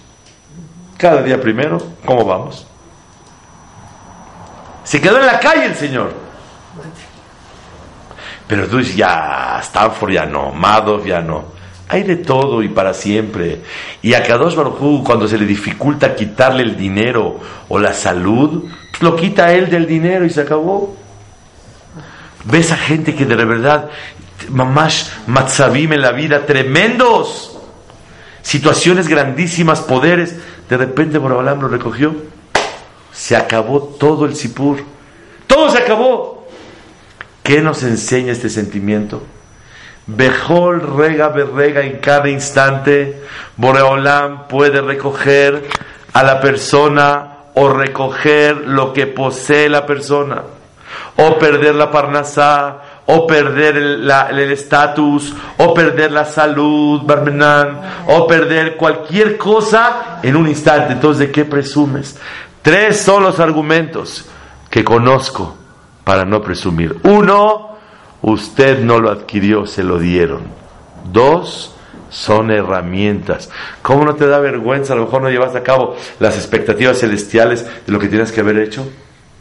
Cada 0.98 1.22
día 1.22 1.42
primero, 1.42 1.78
¿cómo 2.06 2.24
vamos? 2.24 2.66
Se 4.86 5.02
quedó 5.02 5.20
en 5.20 5.26
la 5.26 5.38
calle 5.38 5.66
el 5.66 5.76
señor. 5.76 6.14
Pero 8.48 8.68
tú 8.70 8.78
dices, 8.78 8.96
ya, 8.96 9.60
Stanford 9.64 10.12
ya 10.12 10.26
no, 10.26 10.54
Madoff 10.54 11.06
ya 11.06 11.20
no. 11.20 11.44
Hay 11.90 12.04
de 12.04 12.16
todo 12.16 12.64
y 12.64 12.70
para 12.70 12.94
siempre. 12.94 13.64
Y 14.02 14.14
a 14.14 14.24
Kadosh 14.24 14.56
Baruj 14.56 15.04
cuando 15.04 15.28
se 15.28 15.38
le 15.38 15.46
dificulta 15.46 16.16
quitarle 16.16 16.64
el 16.64 16.78
dinero 16.78 17.38
o 17.68 17.78
la 17.78 17.92
salud, 17.92 18.64
pues 18.92 19.02
lo 19.02 19.14
quita 19.18 19.52
él 19.52 19.70
del 19.70 19.86
dinero 19.86 20.24
y 20.24 20.30
se 20.30 20.40
acabó. 20.40 20.96
Ves 22.46 22.72
a 22.72 22.78
gente 22.78 23.14
que 23.14 23.26
de 23.26 23.36
verdad, 23.36 23.90
mamás 24.50 25.12
matzabim 25.28 25.94
en 25.94 26.02
la 26.02 26.12
vida, 26.12 26.46
tremendos, 26.46 27.58
situaciones 28.42 29.08
grandísimas, 29.08 29.82
poderes, 29.82 30.36
de 30.70 30.78
repente 30.78 31.18
Borobalam 31.18 31.62
lo 31.62 31.68
recogió. 31.68 32.16
Se 33.14 33.36
acabó 33.36 33.82
todo 33.82 34.26
el 34.26 34.36
sipur. 34.36 34.80
Todo 35.48 35.70
se 35.70 35.80
acabó. 35.80 36.48
¿Qué 37.44 37.62
nos 37.62 37.84
enseña 37.84 38.32
este 38.32 38.50
sentimiento? 38.50 39.22
Bejol 40.08 40.98
rega 40.98 41.30
berrega 41.30 41.82
en 41.82 42.00
cada 42.00 42.30
instante, 42.30 43.22
Boreolam 43.56 44.48
puede 44.48 44.82
recoger 44.82 45.68
a 46.14 46.24
la 46.24 46.42
persona 46.42 47.38
o 47.54 47.70
recoger 47.70 48.58
lo 48.68 48.94
que 48.94 49.08
posee 49.08 49.70
la 49.70 49.86
persona, 49.86 50.44
o 51.18 51.38
perder 51.38 51.76
la 51.76 51.92
parnasá, 51.92 52.91
o 53.06 53.28
perder 53.28 53.78
el 53.78 54.40
estatus, 54.52 55.34
o 55.58 55.74
perder 55.74 56.12
la 56.12 56.26
salud, 56.26 57.02
o 58.08 58.28
perder 58.28 58.78
cualquier 58.78 59.38
cosa 59.38 60.20
en 60.24 60.36
un 60.36 60.48
instante. 60.48 60.94
Entonces, 60.94 61.28
¿de 61.28 61.32
qué 61.32 61.46
presumes? 61.46 62.18
Tres 62.62 63.00
son 63.02 63.24
los 63.24 63.40
argumentos 63.40 64.26
que 64.70 64.84
conozco 64.84 65.58
para 66.04 66.26
no 66.26 66.42
presumir. 66.42 66.98
Uno, 67.04 67.78
usted 68.22 68.84
no 68.84 69.00
lo 69.00 69.10
adquirió, 69.10 69.66
se 69.66 69.84
lo 69.84 69.98
dieron. 69.98 70.44
Dos, 71.12 71.76
son 72.10 72.52
herramientas. 72.52 73.50
¿Cómo 73.82 74.06
no 74.06 74.16
te 74.16 74.28
da 74.28 74.40
vergüenza? 74.40 74.94
A 74.94 74.98
lo 74.98 75.06
mejor 75.06 75.22
no 75.24 75.30
llevas 75.30 75.56
a 75.56 75.64
cabo 75.64 75.96
las 76.20 76.36
expectativas 76.36 77.00
celestiales 77.00 77.66
de 77.86 77.92
lo 77.92 78.00
que 78.00 78.10
tienes 78.10 78.32
que 78.32 78.42
haber 78.42 78.60
hecho. 78.60 78.86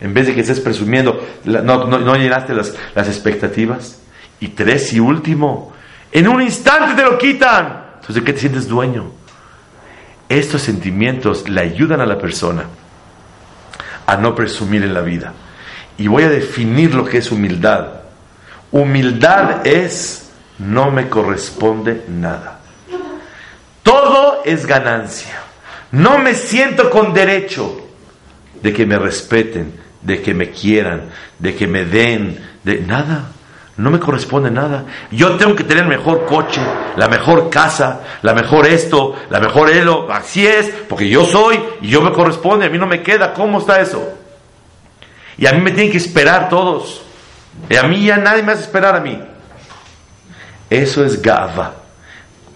En 0.01 0.15
vez 0.15 0.27
de 0.27 0.35
que 0.35 0.41
estés 0.41 0.61
presumiendo, 0.61 1.27
no, 1.45 1.87
no, 1.87 2.15
llenaste 2.17 2.55
las, 2.55 2.75
las 2.95 3.09
expectativas. 3.09 4.01
Y 4.41 4.49
tres 4.49 4.93
y 4.95 5.01
último, 5.01 5.73
en 6.11 6.27
un 6.27 6.41
instante 6.41 6.95
te 6.95 7.03
lo 7.03 7.19
quitan. 7.19 7.85
Entonces, 7.95 8.17
¿de 8.17 8.25
qué 8.25 8.33
te 8.33 8.41
sientes 8.41 8.67
dueño? 8.67 9.13
Estos 10.29 10.63
sentimientos 10.63 11.49
le 11.49 11.61
ayudan 11.61 12.01
a 12.01 12.07
la 12.07 12.19
persona 12.19 12.65
a 14.07 14.17
no 14.17 14.35
presumir 14.35 14.83
en 14.83 14.95
la 14.95 15.03
vida. 15.03 15.35
Y 15.99 16.07
voy 16.07 16.23
a 16.23 16.31
definir 16.31 16.95
lo 16.95 17.05
que 17.05 17.19
es 17.19 17.31
humildad. 17.31 18.01
Humildad 18.73 19.67
es 19.67 20.31
no 20.59 20.91
me 20.91 21.09
corresponde 21.09 22.05
nada. 22.09 22.61
Todo 23.83 24.43
es 24.45 24.67
ganancia. 24.67 25.41
No 25.93 26.19
me 26.19 26.35
siento 26.35 26.91
con 26.91 27.13
derecho 27.13 27.89
de 28.63 28.73
que 28.73 28.87
me 28.87 28.99
respeten, 28.99 29.75
de 30.03 30.23
que 30.23 30.35
me 30.35 30.51
quieran, 30.51 31.11
de 31.39 31.55
que 31.55 31.67
me 31.67 31.85
den, 31.85 32.39
de 32.65 32.81
nada. 32.81 33.33
No 33.77 33.91
me 33.91 33.99
corresponde 33.99 34.51
nada. 34.51 34.85
Yo 35.11 35.37
tengo 35.37 35.57
que 35.57 35.65
tener 35.65 35.85
el 35.85 35.89
mejor 35.89 36.27
coche, 36.27 36.61
la 36.97 37.09
mejor 37.09 37.49
casa, 37.49 38.01
la 38.21 38.35
mejor 38.35 38.67
esto, 38.67 39.17
la 39.31 39.41
mejor 39.41 39.71
elo. 39.71 40.13
Así 40.13 40.47
es, 40.47 40.71
porque 40.89 41.09
yo 41.09 41.25
soy 41.25 41.59
y 41.81 41.89
yo 41.89 42.03
me 42.03 42.13
corresponde. 42.13 42.67
A 42.67 42.69
mí 42.69 42.77
no 42.77 42.87
me 42.87 43.03
queda. 43.03 43.33
¿Cómo 43.33 43.59
está 43.59 43.81
eso? 43.81 44.19
Y 45.39 45.47
a 45.47 45.53
mí 45.53 45.61
me 45.63 45.71
tienen 45.71 45.91
que 45.91 45.97
esperar 45.97 46.51
todos. 46.51 47.03
Y 47.71 47.77
a 47.77 47.85
mí 47.85 48.05
ya 48.05 48.19
nadie 48.19 48.43
me 48.43 48.53
hace 48.53 48.65
esperar 48.65 48.97
a 48.97 49.01
mí. 49.01 49.19
Eso 50.69 51.03
es 51.03 51.23
gava. 51.23 51.77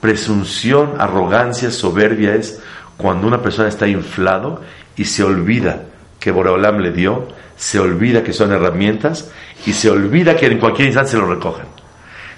Presunción, 0.03 0.97
arrogancia, 0.99 1.71
soberbia 1.71 2.35
es 2.35 2.61
cuando 2.99 3.27
una 3.27 3.41
persona 3.41 3.69
está 3.69 3.89
inflado 3.89 4.61
y 4.95 5.07
se 5.07 5.25
olvida 5.25 5.85
que 6.25 6.31
Boreolam 6.31 6.79
le 6.79 6.91
dio, 6.91 7.29
se 7.55 7.79
olvida 7.79 8.25
que 8.25 8.33
son 8.33 8.51
herramientas 8.51 9.31
y 9.67 9.75
se 9.75 9.91
olvida 9.91 10.35
que 10.35 10.47
en 10.47 10.59
cualquier 10.59 10.87
instante 10.87 11.11
se 11.11 11.19
lo 11.19 11.27
recogen. 11.27 11.67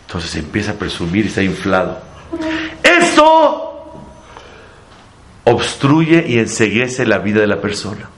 Entonces 0.05 0.35
empieza 0.35 0.72
a 0.72 0.75
presumir 0.75 1.25
y 1.25 1.29
está 1.29 1.40
inflado. 1.40 1.96
Esto 2.83 4.03
obstruye 5.44 6.25
y 6.27 6.40
enseguece 6.40 7.07
la 7.07 7.18
vida 7.18 7.40
de 7.40 7.46
la 7.46 7.61
persona. 7.61 8.11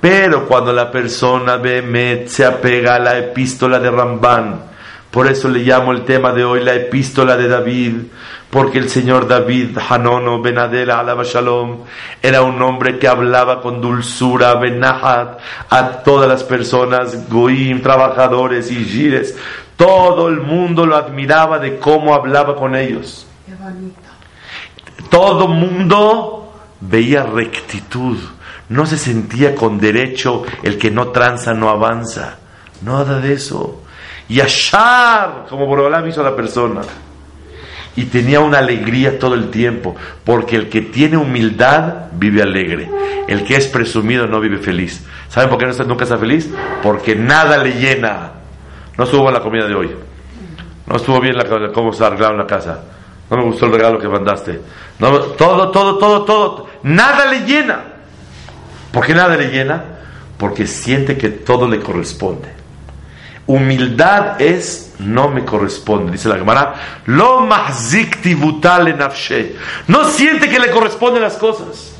Pero 0.00 0.48
cuando 0.48 0.72
la 0.72 0.90
persona 0.90 1.58
ve, 1.58 2.24
se 2.26 2.46
apega 2.46 2.94
a 2.94 2.98
la 2.98 3.18
epístola 3.18 3.80
de 3.80 3.90
Rambán, 3.90 4.62
por 5.10 5.26
eso 5.26 5.50
le 5.50 5.58
llamo 5.58 5.92
el 5.92 6.06
tema 6.06 6.32
de 6.32 6.42
hoy 6.42 6.64
la 6.64 6.72
epístola 6.72 7.36
de 7.36 7.48
David, 7.48 7.96
porque 8.50 8.78
el 8.78 8.90
señor 8.90 9.28
David 9.28 9.78
Hanono 9.88 10.42
Benadela 10.42 10.98
Alaba 10.98 11.22
Shalom 11.24 11.84
era 12.20 12.42
un 12.42 12.60
hombre 12.60 12.98
que 12.98 13.06
hablaba 13.06 13.62
con 13.62 13.80
dulzura, 13.80 14.54
Benahat, 14.56 15.38
a 15.70 15.88
todas 16.02 16.28
las 16.28 16.42
personas, 16.42 17.28
Goim, 17.28 17.80
trabajadores 17.80 18.70
y 18.72 18.84
gires. 18.84 19.36
Todo 19.76 20.28
el 20.28 20.40
mundo 20.40 20.84
lo 20.84 20.96
admiraba 20.96 21.60
de 21.60 21.78
cómo 21.78 22.12
hablaba 22.12 22.56
con 22.56 22.74
ellos. 22.74 23.24
Todo 25.08 25.44
el 25.44 25.54
mundo 25.54 26.52
veía 26.80 27.22
rectitud, 27.22 28.18
no 28.68 28.84
se 28.84 28.98
sentía 28.98 29.54
con 29.54 29.78
derecho 29.78 30.42
el 30.62 30.76
que 30.76 30.90
no 30.90 31.08
tranza, 31.08 31.54
no 31.54 31.68
avanza. 31.70 32.38
Nada 32.82 33.20
de 33.20 33.34
eso. 33.34 33.82
Yashar, 34.28 35.46
como 35.48 35.66
Borolam 35.66 36.06
hizo 36.08 36.20
a 36.20 36.24
la 36.24 36.36
persona. 36.36 36.82
Y 37.96 38.04
tenía 38.04 38.40
una 38.40 38.58
alegría 38.58 39.18
todo 39.18 39.34
el 39.34 39.50
tiempo, 39.50 39.96
porque 40.24 40.56
el 40.56 40.68
que 40.68 40.80
tiene 40.82 41.16
humildad 41.16 42.06
vive 42.12 42.42
alegre. 42.42 42.88
El 43.26 43.44
que 43.44 43.56
es 43.56 43.66
presumido 43.66 44.26
no 44.26 44.40
vive 44.40 44.58
feliz. 44.58 45.04
¿Saben 45.28 45.48
por 45.50 45.58
qué 45.58 45.66
nunca 45.84 46.04
está 46.04 46.18
feliz? 46.18 46.48
Porque 46.82 47.14
nada 47.14 47.58
le 47.58 47.72
llena. 47.72 48.32
No 48.96 49.04
estuvo 49.04 49.30
la 49.30 49.40
comida 49.40 49.66
de 49.66 49.74
hoy. 49.74 49.90
No 50.86 50.96
estuvo 50.96 51.20
bien 51.20 51.36
la, 51.36 51.72
cómo 51.72 51.92
se 51.92 52.04
arreglaron 52.04 52.38
la 52.38 52.46
casa. 52.46 52.82
No 53.30 53.36
me 53.36 53.44
gustó 53.44 53.66
el 53.66 53.72
regalo 53.72 53.98
que 53.98 54.08
mandaste. 54.08 54.60
No, 54.98 55.18
todo, 55.20 55.70
todo, 55.70 55.98
todo, 55.98 56.24
todo. 56.24 56.66
Nada 56.82 57.26
le 57.30 57.46
llena. 57.46 57.80
¿Por 58.92 59.06
qué 59.06 59.14
nada 59.14 59.36
le 59.36 59.50
llena? 59.50 59.84
Porque 60.36 60.66
siente 60.66 61.16
que 61.16 61.28
todo 61.28 61.68
le 61.68 61.80
corresponde. 61.80 62.59
Humildad 63.50 64.40
es 64.40 64.92
no 65.00 65.28
me 65.28 65.44
corresponde, 65.44 66.12
dice 66.12 66.28
la 66.28 66.36
Gemara. 66.36 66.74
Lo 67.06 67.40
No 69.88 70.04
siente 70.04 70.48
que 70.48 70.60
le 70.60 70.70
corresponden 70.70 71.20
las 71.20 71.34
cosas. 71.34 71.92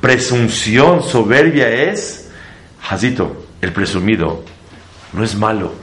Presunción, 0.00 1.04
soberbia 1.04 1.68
es, 1.68 2.28
Jazito, 2.82 3.46
el 3.60 3.72
presumido, 3.72 4.42
no 5.12 5.22
es 5.22 5.36
malo. 5.36 5.74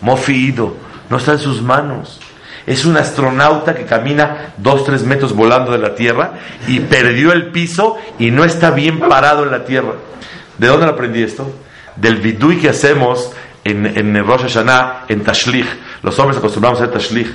Mofido, 0.00 0.74
no 1.10 1.18
está 1.18 1.32
en 1.32 1.40
sus 1.40 1.60
manos. 1.60 2.20
Es 2.66 2.86
un 2.86 2.96
astronauta 2.96 3.74
que 3.74 3.84
camina 3.84 4.54
dos, 4.56 4.84
tres 4.84 5.02
metros 5.02 5.34
volando 5.34 5.72
de 5.72 5.78
la 5.78 5.94
Tierra 5.94 6.38
y 6.66 6.80
perdió 6.80 7.32
el 7.32 7.50
piso 7.50 7.98
y 8.18 8.30
no 8.30 8.44
está 8.44 8.70
bien 8.70 8.98
parado 8.98 9.44
en 9.44 9.50
la 9.50 9.66
Tierra. 9.66 9.92
¿De 10.56 10.68
dónde 10.68 10.86
aprendí 10.86 11.22
esto? 11.22 11.52
Del 11.96 12.16
vidui 12.16 12.56
que 12.56 12.70
hacemos 12.70 13.30
en, 13.64 13.86
en 13.86 14.26
Rosh 14.26 14.42
Hashanah, 14.42 15.04
en 15.08 15.24
Tashlich. 15.24 15.66
Los 16.02 16.18
hombres 16.18 16.38
acostumbramos 16.38 16.80
a 16.80 16.84
hacer 16.84 16.94
Tashlich. 16.94 17.30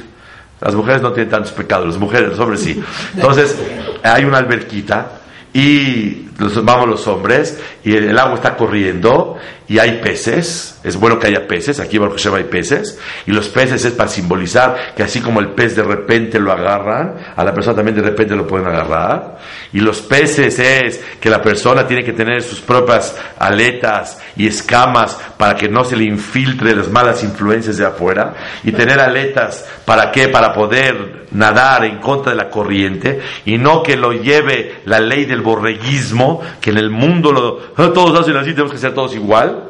Las 0.61 0.75
mujeres 0.75 1.01
no 1.01 1.11
tienen 1.11 1.29
tantos 1.31 1.51
pecados, 1.51 1.87
las 1.87 1.97
mujeres, 1.97 2.29
los 2.29 2.39
hombres 2.39 2.61
sí. 2.61 2.81
Entonces, 3.15 3.57
hay 4.03 4.25
una 4.25 4.37
alberquita 4.37 5.19
y 5.53 6.28
vamos 6.63 6.87
los 6.87 7.07
hombres 7.07 7.59
y 7.83 7.95
el, 7.95 8.17
agua 8.17 8.35
está 8.35 8.55
corriendo 8.55 9.37
y 9.69 9.77
hay 9.77 9.99
peces, 10.01 10.79
es 10.83 10.95
bueno 10.95 11.19
que 11.19 11.27
haya 11.27 11.47
peces, 11.47 11.79
aquí 11.79 11.97
en 11.97 12.09
Hashem 12.09 12.33
hay 12.33 12.45
peces, 12.45 12.97
y 13.27 13.31
los 13.31 13.49
peces 13.49 13.85
es 13.85 13.93
para 13.93 14.09
simbolizar 14.09 14.95
que 14.95 15.03
así 15.03 15.21
como 15.21 15.39
el 15.41 15.49
pez 15.49 15.75
de 15.75 15.83
repente 15.83 16.39
lo 16.39 16.51
agarran, 16.51 17.15
a 17.35 17.43
la 17.43 17.53
persona 17.53 17.75
también 17.75 17.95
de 17.95 18.01
repente 18.01 18.35
lo 18.35 18.47
pueden 18.47 18.65
agarrar, 18.65 19.37
y 19.71 19.79
los 19.79 20.01
peces 20.01 20.57
es 20.57 20.99
que 21.19 21.29
la 21.29 21.39
persona 21.39 21.85
tiene 21.85 22.03
que 22.03 22.13
tener 22.13 22.41
sus 22.41 22.61
propias 22.61 23.15
aletas 23.37 24.19
y 24.35 24.47
escamas 24.47 25.15
para 25.37 25.55
que 25.55 25.69
no 25.69 25.83
se 25.83 25.95
le 25.95 26.05
infiltre 26.05 26.75
las 26.75 26.89
malas 26.89 27.23
influencias 27.23 27.77
de 27.77 27.85
afuera, 27.85 28.33
y 28.63 28.71
tener 28.71 28.99
aletas 28.99 29.67
para 29.85 30.11
qué, 30.11 30.29
para 30.29 30.51
poder 30.51 31.27
nadar 31.31 31.85
en 31.85 31.99
contra 31.99 32.31
de 32.31 32.37
la 32.37 32.49
corriente, 32.49 33.19
y 33.45 33.59
no 33.59 33.83
que 33.83 33.97
lo 33.97 34.13
lleve 34.13 34.81
la 34.85 34.99
ley 34.99 35.25
del 35.25 35.41
borreguismo, 35.41 36.28
que 36.61 36.69
en 36.71 36.77
el 36.77 36.89
mundo 36.89 37.59
ah, 37.77 37.91
todos 37.93 38.19
hacen 38.19 38.35
así, 38.37 38.51
tenemos 38.51 38.71
que 38.71 38.77
ser 38.77 38.93
todos 38.93 39.15
igual, 39.15 39.63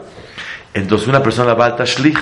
entonces 0.74 1.08
una 1.08 1.22
persona 1.22 1.54
va 1.54 1.66
al 1.66 1.76
tashlich. 1.76 2.20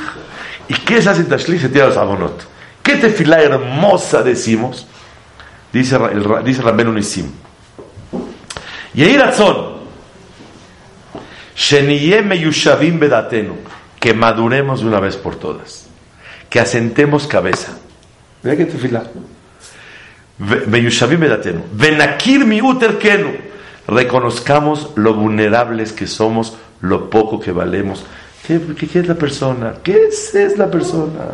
¿Y 0.70 0.74
qué 0.74 1.02
se 1.02 1.10
hace 1.10 1.22
en 1.22 1.30
tashlich? 1.30 1.62
Se 1.62 1.70
tira 1.70 1.88
los 1.88 1.98
abonot. 1.98 2.48
¿Qué 2.84 2.96
tefilá 2.96 3.42
hermosa 3.42 4.24
decimos? 4.24 4.88
Dice, 5.74 5.98
el, 5.98 6.44
dice 6.46 6.62
Unisim. 6.64 7.30
Yehi 8.94 9.18
razón. 9.18 9.78
meyushavim 12.24 13.00
bedatenu. 13.00 13.58
Que 14.00 14.14
maduremos 14.14 14.82
de 14.82 14.88
una 14.88 15.00
vez 15.00 15.18
por 15.18 15.36
todas. 15.36 15.88
Que 16.50 16.60
asentemos 16.60 17.28
cabeza. 17.28 17.78
Mira 18.44 18.56
qué 18.56 18.66
tefilá. 18.66 19.04
Meyushavim 20.68 21.20
bedatenu. 21.20 21.64
Venakir 21.74 22.46
mi 22.46 22.62
uterkenu. 22.62 23.47
Reconozcamos 23.88 24.92
lo 24.96 25.14
vulnerables 25.14 25.94
que 25.94 26.08
somos, 26.08 26.58
lo 26.82 27.10
poco 27.10 27.40
que 27.40 27.52
valemos 27.52 28.06
¿Qué, 28.48 29.00
es 29.00 29.08
la 29.08 29.16
persona? 29.16 29.74
¿Qué 29.84 30.06
es, 30.06 30.34
es, 30.34 30.58
la 30.58 30.72
persona? 30.72 31.26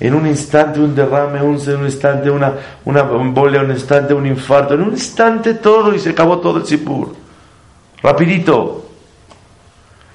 En 0.00 0.12
un 0.12 0.26
instante 0.26 0.80
un 0.80 0.92
derrame, 0.92 1.38
en 1.38 1.46
un 1.46 1.84
instante 1.84 2.28
una, 2.28 2.54
una 2.84 3.00
embolia, 3.00 3.60
un 3.60 3.70
instante 3.70 4.12
un 4.12 4.26
infarto, 4.26 4.74
en 4.74 4.82
un 4.82 4.90
instante 4.90 5.54
todo 5.54 5.94
y 5.94 6.00
se 6.00 6.10
acabó 6.10 6.38
todo 6.40 6.58
el 6.58 6.66
sipur. 6.66 7.14
Rapidito. 8.02 8.86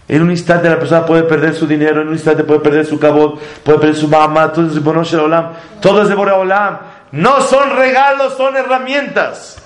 En 0.10 0.22
un 0.22 0.32
instante 0.32 0.70
la 0.70 0.78
persona 0.78 1.06
puede 1.06 1.24
perder 1.24 1.56
su 1.56 1.66
dinero, 1.66 2.02
en 2.02 2.10
un 2.10 2.14
instante 2.14 2.44
puede 2.44 2.60
perder 2.60 2.86
su 2.86 3.00
cabot, 3.00 3.40
puede 3.64 3.80
perder 3.80 3.96
su 3.96 4.10
mamá, 4.10 4.52
todo 4.52 4.68
es 4.68 5.12
de 5.12 5.18
Olam, 5.18 5.52
todo 5.82 6.02
es 6.02 6.10
de 6.10 6.16
Olam. 6.16 6.78
No 7.14 7.40
son 7.40 7.74
regalos, 7.78 8.36
son 8.36 8.58
herramientas. 8.58 9.62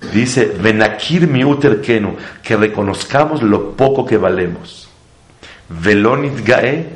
Dice, 0.00 0.46
Venakir 0.46 1.28
mi 1.28 1.44
uterkenu, 1.44 2.16
que 2.42 2.56
reconozcamos 2.56 3.42
lo 3.42 3.72
poco 3.72 4.06
que 4.06 4.16
valemos. 4.16 4.88
Velonit 5.68 6.44
gae, 6.44 6.88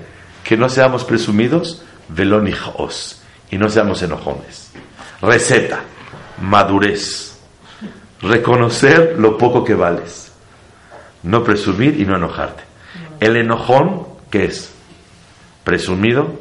que 0.42 0.56
no 0.56 0.68
seamos 0.68 1.04
presumidos, 1.04 1.82
velonit 2.08 2.56
os, 2.76 3.22
y 3.50 3.58
no 3.58 3.68
seamos 3.68 4.02
enojones. 4.02 4.72
Receta, 5.20 5.80
madurez, 6.40 7.38
reconocer 8.22 9.16
lo 9.18 9.36
poco 9.36 9.62
que 9.64 9.74
vales, 9.74 10.32
no 11.22 11.44
presumir 11.44 12.00
y 12.00 12.06
no 12.06 12.16
enojarte. 12.16 12.62
El 13.20 13.36
enojón, 13.36 14.06
¿qué 14.30 14.46
es? 14.46 14.72
Presumido, 15.62 16.40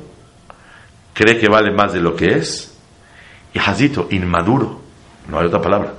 cree 1.13 1.37
que 1.37 1.49
vale 1.49 1.71
más 1.71 1.93
de 1.93 2.01
lo 2.01 2.15
que 2.15 2.37
es, 2.37 2.73
y 3.53 3.59
jazito, 3.59 4.07
inmaduro, 4.09 4.81
no 5.27 5.39
hay 5.39 5.45
otra 5.45 5.61
palabra 5.61 5.93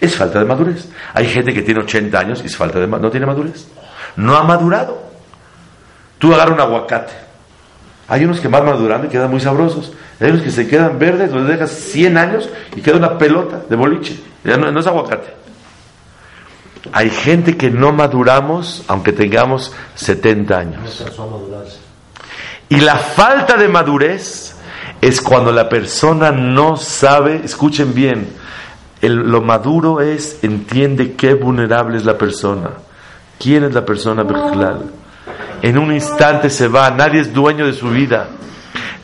es 0.00 0.16
falta 0.16 0.38
de 0.38 0.44
madurez. 0.44 0.88
Hay 1.14 1.26
gente 1.26 1.54
que 1.54 1.62
tiene 1.62 1.80
80 1.80 2.18
años 2.18 2.40
y 2.42 2.46
es 2.46 2.56
falta 2.56 2.78
de 2.78 2.86
no 2.86 3.10
tiene 3.10 3.26
madurez. 3.26 3.66
No 4.16 4.36
ha 4.36 4.42
madurado. 4.42 5.02
Tú 6.18 6.34
agarras 6.34 6.54
un 6.54 6.60
aguacate. 6.60 7.12
Hay 8.08 8.24
unos 8.24 8.40
que 8.40 8.48
van 8.48 8.64
madurando 8.64 9.06
y 9.06 9.10
quedan 9.10 9.30
muy 9.30 9.40
sabrosos. 9.40 9.92
Hay 10.20 10.30
unos 10.30 10.42
que 10.42 10.50
se 10.50 10.68
quedan 10.68 10.98
verdes, 10.98 11.32
los 11.32 11.46
dejas 11.46 11.70
100 11.70 12.16
años 12.16 12.48
y 12.74 12.80
queda 12.80 12.96
una 12.96 13.18
pelota 13.18 13.62
de 13.68 13.76
boliche. 13.76 14.20
Ya 14.44 14.56
no, 14.56 14.70
no 14.70 14.80
es 14.80 14.86
aguacate. 14.86 15.34
Hay 16.92 17.10
gente 17.10 17.56
que 17.56 17.70
no 17.70 17.92
maduramos 17.92 18.84
aunque 18.86 19.12
tengamos 19.12 19.72
70 19.96 20.58
años. 20.58 21.04
Y 22.68 22.80
la 22.80 22.96
falta 22.96 23.56
de 23.56 23.68
madurez 23.68 24.56
es 25.00 25.20
cuando 25.20 25.52
la 25.52 25.68
persona 25.68 26.30
no 26.30 26.76
sabe, 26.76 27.42
escuchen 27.44 27.94
bien, 27.94 28.28
lo 29.08 29.42
maduro 29.42 30.00
es, 30.00 30.38
entiende 30.42 31.14
qué 31.14 31.34
vulnerable 31.34 31.96
es 31.96 32.04
la 32.04 32.16
persona. 32.16 32.70
¿Quién 33.38 33.64
es 33.64 33.74
la 33.74 33.84
persona 33.84 34.24
En 35.62 35.78
un 35.78 35.92
instante 35.92 36.48
se 36.50 36.68
va, 36.68 36.90
nadie 36.90 37.20
es 37.20 37.32
dueño 37.32 37.66
de 37.66 37.72
su 37.72 37.90
vida. 37.90 38.28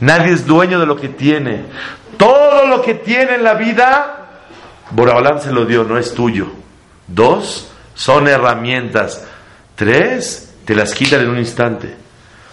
Nadie 0.01 0.33
es 0.33 0.47
dueño 0.47 0.81
de 0.81 0.87
lo 0.87 0.97
que 0.97 1.09
tiene. 1.09 1.65
Todo 2.17 2.67
lo 2.67 2.83
que 2.83 2.94
tiene 2.94 3.37
en 3.37 3.44
la 3.44 3.55
vida, 3.55 4.29
Boraholam 4.90 5.40
se 5.40 5.53
lo 5.53 5.65
dio, 5.65 5.85
no 5.85 5.98
es 5.98 6.15
tuyo. 6.15 6.46
Dos, 7.07 7.71
son 7.94 8.29
herramientas. 8.29 9.25
Tres, 9.75 10.55
te 10.65 10.75
las 10.75 10.94
quitan 10.94 11.21
en 11.21 11.31
un 11.31 11.38
instante. 11.38 11.94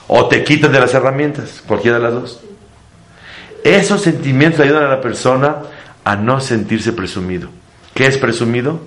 O 0.08 0.28
te 0.28 0.44
quitan 0.44 0.72
de 0.72 0.80
las 0.80 0.94
herramientas, 0.94 1.64
cualquiera 1.66 1.98
de 1.98 2.04
las 2.04 2.14
dos. 2.14 2.40
Esos 3.64 4.02
sentimientos 4.02 4.62
ayudan 4.62 4.86
a 4.86 4.90
la 4.90 5.02
persona 5.02 5.58
a 6.10 6.16
no 6.16 6.40
sentirse 6.40 6.92
presumido. 6.92 7.50
¿Qué 7.94 8.08
es 8.08 8.18
presumido? 8.18 8.82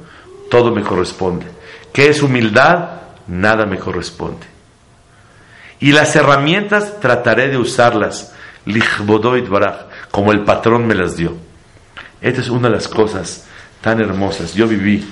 Todo 0.50 0.74
me 0.74 0.82
corresponde. 0.82 1.46
¿Qué 1.92 2.08
es 2.08 2.20
humildad? 2.20 3.02
Nada 3.28 3.64
me 3.64 3.78
corresponde. 3.78 4.44
Y 5.78 5.92
las 5.92 6.16
herramientas 6.16 6.98
trataré 6.98 7.46
de 7.46 7.58
usarlas, 7.58 8.34
como 10.10 10.32
el 10.32 10.42
patrón 10.42 10.84
me 10.88 10.96
las 10.96 11.16
dio. 11.16 11.36
Esta 12.20 12.40
es 12.40 12.48
una 12.48 12.66
de 12.66 12.74
las 12.74 12.88
cosas 12.88 13.46
tan 13.80 14.00
hermosas. 14.00 14.54
Yo 14.54 14.66
viví 14.66 15.08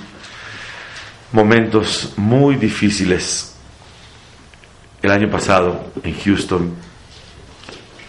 momentos 1.31 2.11
muy 2.17 2.57
difíciles 2.57 3.55
el 5.01 5.11
año 5.11 5.29
pasado 5.31 5.93
en 6.03 6.19
Houston 6.19 6.75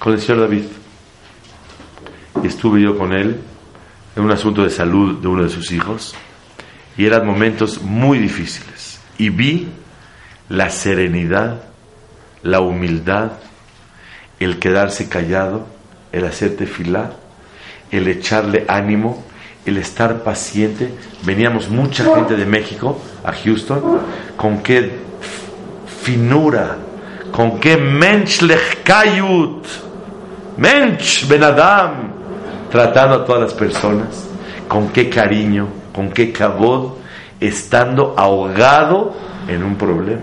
con 0.00 0.14
el 0.14 0.20
señor 0.20 0.40
David. 0.40 0.64
Y 2.42 2.48
estuve 2.48 2.82
yo 2.82 2.98
con 2.98 3.12
él 3.12 3.40
en 4.16 4.24
un 4.24 4.30
asunto 4.30 4.62
de 4.62 4.70
salud 4.70 5.20
de 5.20 5.28
uno 5.28 5.44
de 5.44 5.48
sus 5.48 5.72
hijos 5.72 6.14
y 6.96 7.06
eran 7.06 7.26
momentos 7.26 7.82
muy 7.82 8.18
difíciles. 8.18 9.00
Y 9.18 9.30
vi 9.30 9.68
la 10.48 10.70
serenidad, 10.70 11.62
la 12.42 12.60
humildad, 12.60 13.32
el 14.38 14.58
quedarse 14.58 15.08
callado, 15.08 15.66
el 16.10 16.24
hacerte 16.26 16.66
filar, 16.66 17.16
el 17.90 18.08
echarle 18.08 18.64
ánimo, 18.68 19.24
el 19.64 19.78
estar 19.78 20.22
paciente. 20.22 20.92
Veníamos 21.24 21.68
mucha 21.68 22.04
gente 22.14 22.36
de 22.36 22.44
México 22.44 23.00
a 23.24 23.32
Houston, 23.32 24.00
con 24.36 24.62
qué 24.62 24.98
finura, 26.02 26.76
con 27.30 27.58
qué 27.60 27.76
mensch 27.76 28.42
lechkayut, 28.42 29.64
mensch 30.58 31.26
benadam, 31.26 32.21
tratando 32.72 33.16
a 33.16 33.24
todas 33.26 33.42
las 33.42 33.52
personas, 33.52 34.24
con 34.66 34.88
qué 34.88 35.10
cariño, 35.10 35.68
con 35.94 36.10
qué 36.10 36.32
cabod, 36.32 36.94
estando 37.38 38.14
ahogado 38.16 39.14
en 39.46 39.62
un 39.62 39.76
problema. 39.76 40.22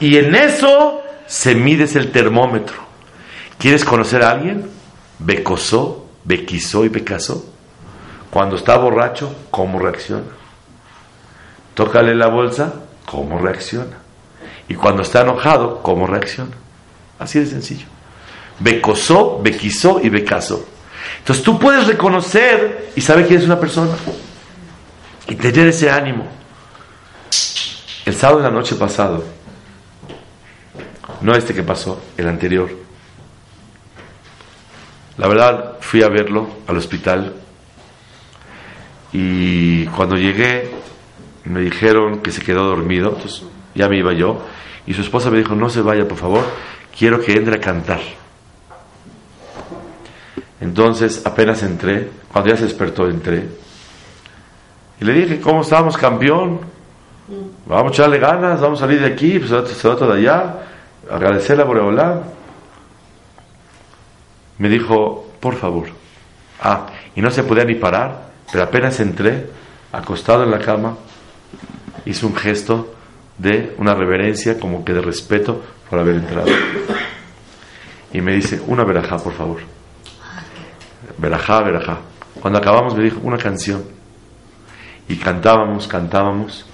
Y 0.00 0.16
en 0.16 0.34
eso 0.34 1.00
se 1.26 1.54
mides 1.54 1.94
el 1.94 2.10
termómetro. 2.10 2.74
¿Quieres 3.56 3.84
conocer 3.84 4.24
a 4.24 4.32
alguien? 4.32 4.68
Becosó, 5.20 6.06
bequisó 6.24 6.84
y 6.84 6.88
becasó. 6.88 7.46
Cuando 8.30 8.56
está 8.56 8.76
borracho, 8.76 9.32
¿cómo 9.52 9.78
reacciona? 9.78 10.24
Tócale 11.74 12.16
la 12.16 12.26
bolsa, 12.26 12.74
¿cómo 13.06 13.38
reacciona? 13.38 13.98
Y 14.68 14.74
cuando 14.74 15.02
está 15.02 15.20
enojado, 15.20 15.82
¿cómo 15.82 16.08
reacciona? 16.08 16.50
Así 17.20 17.38
de 17.38 17.46
sencillo. 17.46 17.93
Becosó, 18.60 19.40
bequisó 19.42 20.00
y 20.02 20.08
becasó. 20.08 20.66
Entonces 21.18 21.44
tú 21.44 21.58
puedes 21.58 21.86
reconocer 21.86 22.92
y 22.94 23.00
saber 23.00 23.26
quién 23.26 23.40
es 23.40 23.46
una 23.46 23.58
persona 23.58 23.92
y 25.26 25.34
tener 25.34 25.68
ese 25.68 25.90
ánimo. 25.90 26.26
El 28.04 28.14
sábado 28.14 28.40
de 28.40 28.44
la 28.44 28.50
noche 28.50 28.74
pasado, 28.74 29.24
no 31.22 31.34
este 31.34 31.54
que 31.54 31.62
pasó, 31.62 32.02
el 32.18 32.28
anterior, 32.28 32.70
la 35.16 35.28
verdad 35.28 35.78
fui 35.80 36.02
a 36.02 36.08
verlo 36.08 36.48
al 36.66 36.76
hospital 36.76 37.34
y 39.12 39.86
cuando 39.86 40.16
llegué 40.16 40.70
me 41.44 41.60
dijeron 41.60 42.20
que 42.20 42.32
se 42.32 42.42
quedó 42.42 42.64
dormido, 42.64 43.14
entonces 43.14 43.44
ya 43.74 43.88
me 43.88 43.98
iba 43.98 44.12
yo 44.12 44.44
y 44.86 44.92
su 44.92 45.02
esposa 45.02 45.30
me 45.30 45.38
dijo, 45.38 45.54
no 45.54 45.70
se 45.70 45.80
vaya 45.80 46.06
por 46.06 46.18
favor, 46.18 46.44
quiero 46.96 47.20
que 47.20 47.32
entre 47.32 47.56
a 47.56 47.60
cantar. 47.60 48.00
Entonces 50.64 51.20
apenas 51.26 51.62
entré, 51.62 52.08
cuando 52.32 52.50
ya 52.50 52.56
se 52.56 52.64
despertó 52.64 53.06
entré 53.06 53.46
y 54.98 55.04
le 55.04 55.12
dije, 55.12 55.38
¿cómo 55.38 55.60
estamos 55.60 55.94
campeón? 55.94 56.60
Vamos 57.66 57.92
a 57.92 57.94
echarle 57.94 58.18
ganas, 58.18 58.62
vamos 58.62 58.78
a 58.80 58.86
salir 58.86 58.98
de 59.00 59.08
aquí, 59.08 59.38
pues 59.38 59.50
se 59.76 59.88
va 59.88 59.94
de 59.94 60.20
allá, 60.20 60.62
agradecerle 61.10 61.64
a 61.64 61.66
Boreolá. 61.66 62.22
Me 64.56 64.70
dijo, 64.70 65.26
por 65.38 65.54
favor. 65.54 65.88
Ah, 66.62 66.86
y 67.14 67.20
no 67.20 67.30
se 67.30 67.42
podía 67.42 67.64
ni 67.64 67.74
parar, 67.74 68.30
pero 68.50 68.64
apenas 68.64 68.98
entré, 69.00 69.50
acostado 69.92 70.44
en 70.44 70.50
la 70.50 70.60
cama, 70.60 70.96
hizo 72.06 72.26
un 72.26 72.36
gesto 72.36 72.94
de 73.36 73.74
una 73.76 73.94
reverencia, 73.94 74.58
como 74.58 74.82
que 74.82 74.94
de 74.94 75.02
respeto 75.02 75.60
por 75.90 75.98
haber 75.98 76.14
entrado. 76.16 76.48
Y 78.14 78.22
me 78.22 78.32
dice, 78.32 78.62
una 78.66 78.84
verajá, 78.84 79.18
por 79.18 79.34
favor. 79.34 79.74
Verajá, 81.18 81.62
verajá. 81.62 81.98
Cuando 82.40 82.58
acabamos 82.58 82.94
me 82.96 83.04
dijo, 83.04 83.20
una 83.22 83.38
canción. 83.38 83.84
Y 85.08 85.16
cantábamos, 85.16 85.86
cantábamos. 85.86 86.66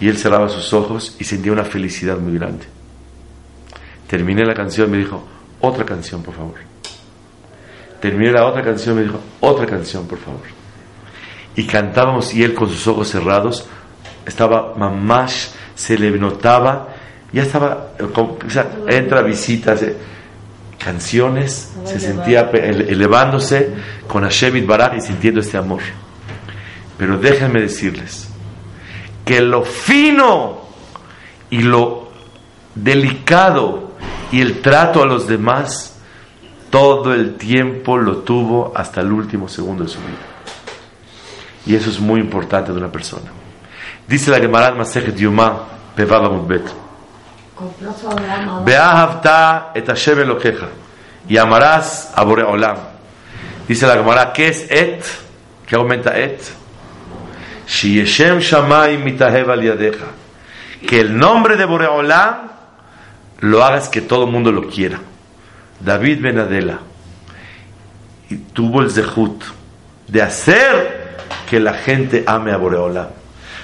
Y 0.00 0.08
él 0.08 0.16
cerraba 0.16 0.48
sus 0.48 0.72
ojos 0.72 1.16
y 1.18 1.24
sentía 1.24 1.52
una 1.52 1.64
felicidad 1.64 2.18
muy 2.18 2.38
grande. 2.38 2.66
Terminé 4.06 4.44
la 4.44 4.54
canción, 4.54 4.90
me 4.90 4.98
dijo, 4.98 5.26
otra 5.60 5.84
canción, 5.84 6.22
por 6.22 6.34
favor. 6.34 6.54
Terminé 8.00 8.32
la 8.32 8.46
otra 8.46 8.62
canción, 8.62 8.96
me 8.96 9.02
dijo, 9.02 9.20
otra 9.40 9.66
canción, 9.66 10.06
por 10.06 10.18
favor. 10.18 10.40
Y 11.56 11.66
cantábamos 11.66 12.32
y 12.32 12.44
él 12.44 12.54
con 12.54 12.68
sus 12.68 12.86
ojos 12.86 13.08
cerrados, 13.08 13.68
estaba 14.24 14.74
mamash, 14.76 15.48
se 15.74 15.98
le 15.98 16.10
notaba, 16.12 16.88
ya 17.32 17.42
estaba, 17.42 17.92
o 18.00 18.50
sea, 18.50 18.70
entra 18.86 19.22
visitas, 19.22 19.82
eh, 19.82 19.96
canciones, 20.78 21.72
se 21.84 22.00
sentía 22.00 22.50
elevándose 22.52 23.74
con 24.06 24.22
Hashem 24.22 24.66
Barak 24.66 24.96
y 24.96 25.00
sintiendo 25.00 25.40
este 25.40 25.56
amor. 25.56 25.80
Pero 26.96 27.18
déjenme 27.18 27.60
decirles 27.60 28.28
que 29.24 29.40
lo 29.40 29.62
fino 29.62 30.62
y 31.50 31.62
lo 31.62 32.08
delicado 32.74 33.92
y 34.32 34.40
el 34.40 34.60
trato 34.60 35.02
a 35.02 35.06
los 35.06 35.26
demás 35.26 35.96
todo 36.70 37.14
el 37.14 37.34
tiempo 37.34 37.96
lo 37.96 38.18
tuvo 38.18 38.72
hasta 38.74 39.00
el 39.00 39.12
último 39.12 39.48
segundo 39.48 39.84
de 39.84 39.90
su 39.90 39.98
vida. 39.98 40.18
Y 41.66 41.74
eso 41.74 41.90
es 41.90 42.00
muy 42.00 42.20
importante 42.20 42.72
de 42.72 42.78
una 42.78 42.90
persona. 42.90 43.30
Dice 44.06 44.30
la 44.30 44.38
Gemara 44.38 44.74
Masechet 44.74 45.16
Yuma, 45.16 45.64
Pevava 45.94 46.30
Mutbet. 46.30 46.87
Beahavta 48.64 49.72
et 49.74 49.86
Hashem 49.86 50.20
Elokeja. 50.20 50.68
Y 51.28 51.36
amarás 51.36 52.12
a 52.14 52.24
Bore 52.24 52.42
Olam. 52.42 52.76
Dice 53.66 53.86
la 53.86 53.94
Gemara, 53.94 54.32
¿qué 54.32 54.48
es 54.48 54.70
et? 54.70 55.04
¿Qué 55.66 55.76
aumenta 55.76 56.18
et? 56.18 56.40
Shiyeshem 57.66 58.38
Shamayim 58.38 59.04
Mitahev 59.04 59.50
al. 59.50 59.96
Que 60.86 61.00
el 61.00 61.16
nombre 61.16 61.56
de 61.56 61.64
Bore 61.64 61.86
Olam 61.86 62.48
lo 63.40 63.64
hagas 63.64 63.88
que 63.88 64.00
todo 64.00 64.24
el 64.24 64.30
mundo 64.30 64.52
lo 64.52 64.68
quiera. 64.68 64.98
David 65.80 66.20
Ben 66.22 66.38
Adela 66.38 66.78
y 68.30 68.36
tuvo 68.36 68.82
el 68.82 68.90
zehut 68.90 69.42
de 70.06 70.22
hacer 70.22 71.16
que 71.48 71.60
la 71.60 71.74
gente 71.74 72.24
ame 72.26 72.52
a 72.52 72.56
Boreola. 72.56 73.10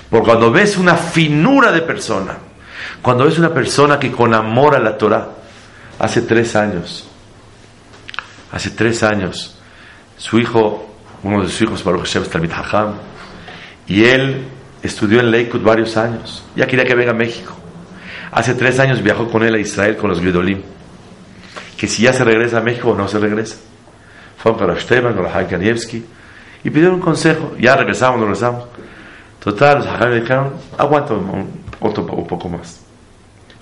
Porque 0.08 0.26
cuando 0.26 0.50
ves 0.50 0.76
una 0.76 0.94
finura 0.94 1.72
de 1.72 1.82
persona, 1.82 2.36
cuando 3.04 3.26
ves 3.26 3.38
una 3.38 3.52
persona 3.52 3.98
que 3.98 4.10
con 4.10 4.32
amor 4.32 4.74
a 4.74 4.78
la 4.78 4.96
Torah, 4.96 5.28
hace 5.98 6.22
tres 6.22 6.56
años, 6.56 7.06
hace 8.50 8.70
tres 8.70 9.02
años, 9.02 9.58
su 10.16 10.38
hijo, 10.38 10.86
uno 11.22 11.42
de 11.42 11.48
sus 11.48 11.60
hijos, 11.62 11.84
Baruch 11.84 12.06
Hashem, 12.06 12.24
Talmid 12.24 12.50
Hacham, 12.50 12.94
y 13.86 14.04
él 14.04 14.44
estudió 14.82 15.20
en 15.20 15.30
Lakewood 15.30 15.62
varios 15.62 15.98
años, 15.98 16.42
ya 16.56 16.66
quería 16.66 16.86
que 16.86 16.94
venga 16.94 17.10
a 17.10 17.14
México. 17.14 17.54
Hace 18.32 18.54
tres 18.54 18.80
años 18.80 19.02
viajó 19.02 19.28
con 19.28 19.42
él 19.42 19.54
a 19.54 19.58
Israel 19.58 19.98
con 19.98 20.08
los 20.08 20.20
Gedolim 20.20 20.62
que 21.76 21.88
si 21.88 22.02
ya 22.02 22.14
se 22.14 22.24
regresa 22.24 22.58
a 22.58 22.60
México 22.62 22.92
o 22.92 22.94
no 22.94 23.06
se 23.08 23.18
regresa. 23.18 23.56
Fueron 24.38 24.58
con 24.58 24.76
Esteban, 24.76 25.14
con 25.14 25.26
Kanievski 25.26 26.02
y 26.62 26.70
pidieron 26.70 26.94
un 26.94 27.00
consejo. 27.00 27.52
Ya 27.58 27.76
regresamos, 27.76 28.18
no 28.18 28.24
regresamos. 28.24 28.64
Total, 29.38 29.78
los 29.78 29.86
Hajam 29.86 30.14
dijeron, 30.14 30.54
aguanta 30.78 31.12
un, 31.12 31.64
otro, 31.80 32.04
un 32.04 32.26
poco 32.26 32.48
más. 32.48 32.83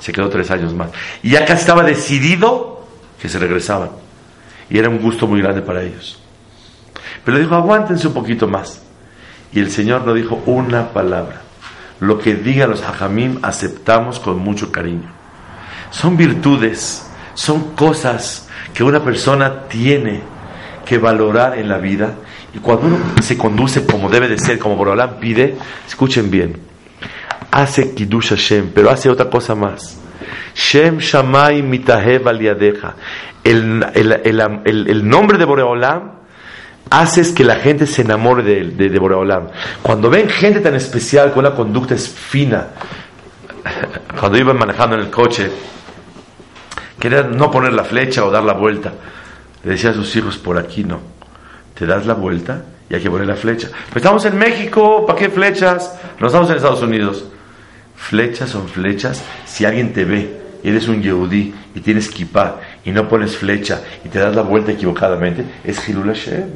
Se 0.02 0.12
quedó 0.12 0.28
tres 0.28 0.50
años 0.50 0.74
más. 0.74 0.90
Y 1.22 1.30
ya 1.30 1.46
casi 1.46 1.60
estaba 1.60 1.82
decidido 1.82 2.86
que 3.20 3.28
se 3.28 3.38
regresaban. 3.38 3.90
Y 4.68 4.78
era 4.78 4.88
un 4.88 4.98
gusto 4.98 5.26
muy 5.26 5.40
grande 5.40 5.62
para 5.62 5.82
ellos. 5.82 6.20
Pero 7.24 7.38
dijo, 7.38 7.54
aguántense 7.54 8.08
un 8.08 8.14
poquito 8.14 8.48
más. 8.48 8.82
Y 9.52 9.60
el 9.60 9.70
Señor 9.70 10.04
no 10.04 10.12
dijo 10.12 10.42
una 10.44 10.88
palabra. 10.88 11.42
Lo 12.00 12.18
que 12.18 12.34
digan 12.34 12.70
los 12.70 12.82
hajamim 12.82 13.38
aceptamos 13.42 14.18
con 14.18 14.38
mucho 14.38 14.72
cariño. 14.72 15.08
Son 15.90 16.16
virtudes 16.16 17.06
son 17.34 17.74
cosas 17.74 18.48
que 18.74 18.84
una 18.84 19.02
persona 19.02 19.68
tiene 19.68 20.20
que 20.84 20.98
valorar 20.98 21.58
en 21.58 21.68
la 21.68 21.78
vida. 21.78 22.14
Y 22.54 22.58
cuando 22.58 22.86
uno 22.86 22.98
se 23.22 23.38
conduce 23.38 23.86
como 23.86 24.10
debe 24.10 24.28
de 24.28 24.38
ser, 24.38 24.58
como 24.58 24.76
Borolam 24.76 25.18
pide, 25.18 25.56
escuchen 25.86 26.30
bien, 26.30 26.56
hace 27.52 27.94
Kiddush 27.94 28.30
Hashem, 28.30 28.72
pero 28.74 28.90
hace 28.90 29.08
otra 29.08 29.30
cosa 29.30 29.54
más. 29.54 29.98
Shem 30.54 30.98
Shamay 30.98 31.62
Mitahev 31.62 32.26
Aliadeja. 32.26 32.96
El, 33.44 33.84
el, 33.94 34.62
el, 34.64 35.08
nombre 35.08 35.38
de 35.38 35.44
Boreolam 35.44 36.12
hace 36.90 37.34
que 37.34 37.44
la 37.44 37.56
gente 37.56 37.86
se 37.86 38.02
enamore 38.02 38.42
de, 38.42 38.64
de, 38.64 38.88
de 38.88 38.98
Boreolam. 38.98 39.48
Cuando 39.82 40.10
ven 40.10 40.28
gente 40.28 40.58
tan 40.60 40.74
especial 40.74 41.32
con 41.32 41.46
una 41.46 41.54
conducta 41.54 41.94
es 41.94 42.08
fina, 42.08 42.68
cuando 44.18 44.38
iban 44.38 44.58
manejando 44.58 44.96
en 44.96 45.02
el 45.02 45.10
coche, 45.10 45.50
Quería 47.02 47.24
no 47.24 47.50
poner 47.50 47.72
la 47.72 47.82
flecha 47.82 48.24
o 48.24 48.30
dar 48.30 48.44
la 48.44 48.52
vuelta. 48.52 48.92
Le 49.64 49.72
decía 49.72 49.90
a 49.90 49.92
sus 49.92 50.14
hijos, 50.14 50.38
por 50.38 50.56
aquí 50.56 50.84
no. 50.84 51.00
te 51.74 51.84
das 51.84 52.06
la 52.06 52.14
vuelta 52.14 52.62
y 52.88 52.94
hay 52.94 53.02
que 53.02 53.10
poner 53.10 53.26
la 53.26 53.34
flecha. 53.34 53.70
Pero 53.88 53.96
estamos 53.96 54.24
en 54.24 54.38
México, 54.38 55.04
¿para 55.04 55.18
qué 55.18 55.28
flechas? 55.28 55.98
No 56.20 56.28
estamos 56.28 56.48
en 56.50 56.56
Estados 56.58 56.80
Unidos. 56.80 57.24
Flechas 58.02 58.50
son 58.50 58.68
flechas 58.68 59.22
si 59.46 59.64
alguien 59.64 59.92
te 59.92 60.04
ve, 60.04 60.42
eres 60.64 60.88
un 60.88 61.00
yehudí 61.00 61.54
y 61.72 61.80
tienes 61.80 62.10
kippah 62.10 62.56
y 62.84 62.90
no 62.90 63.08
pones 63.08 63.36
flecha 63.36 63.80
y 64.04 64.08
te 64.08 64.18
das 64.18 64.34
la 64.34 64.42
vuelta 64.42 64.72
equivocadamente, 64.72 65.44
es 65.62 65.88
Hilul 65.88 66.08
Hashem. 66.08 66.50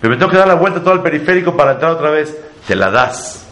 Pero 0.00 0.12
me 0.12 0.16
tengo 0.16 0.30
que 0.30 0.38
dar 0.38 0.46
la 0.46 0.54
vuelta 0.54 0.82
todo 0.82 0.94
el 0.94 1.00
periférico 1.00 1.56
para 1.56 1.72
entrar 1.72 1.90
otra 1.90 2.10
vez. 2.10 2.34
Te 2.66 2.76
la 2.76 2.90
das. 2.90 3.44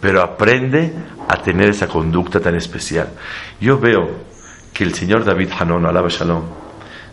Pero 0.00 0.22
aprende 0.22 0.92
a 1.28 1.36
tener 1.36 1.68
esa 1.68 1.86
conducta 1.86 2.40
tan 2.40 2.54
especial. 2.54 3.08
Yo 3.60 3.78
veo 3.78 4.08
que 4.72 4.84
el 4.84 4.94
señor 4.94 5.24
David 5.24 5.50
Hanon, 5.58 5.84
alaba 5.84 6.08
Shalom, 6.08 6.44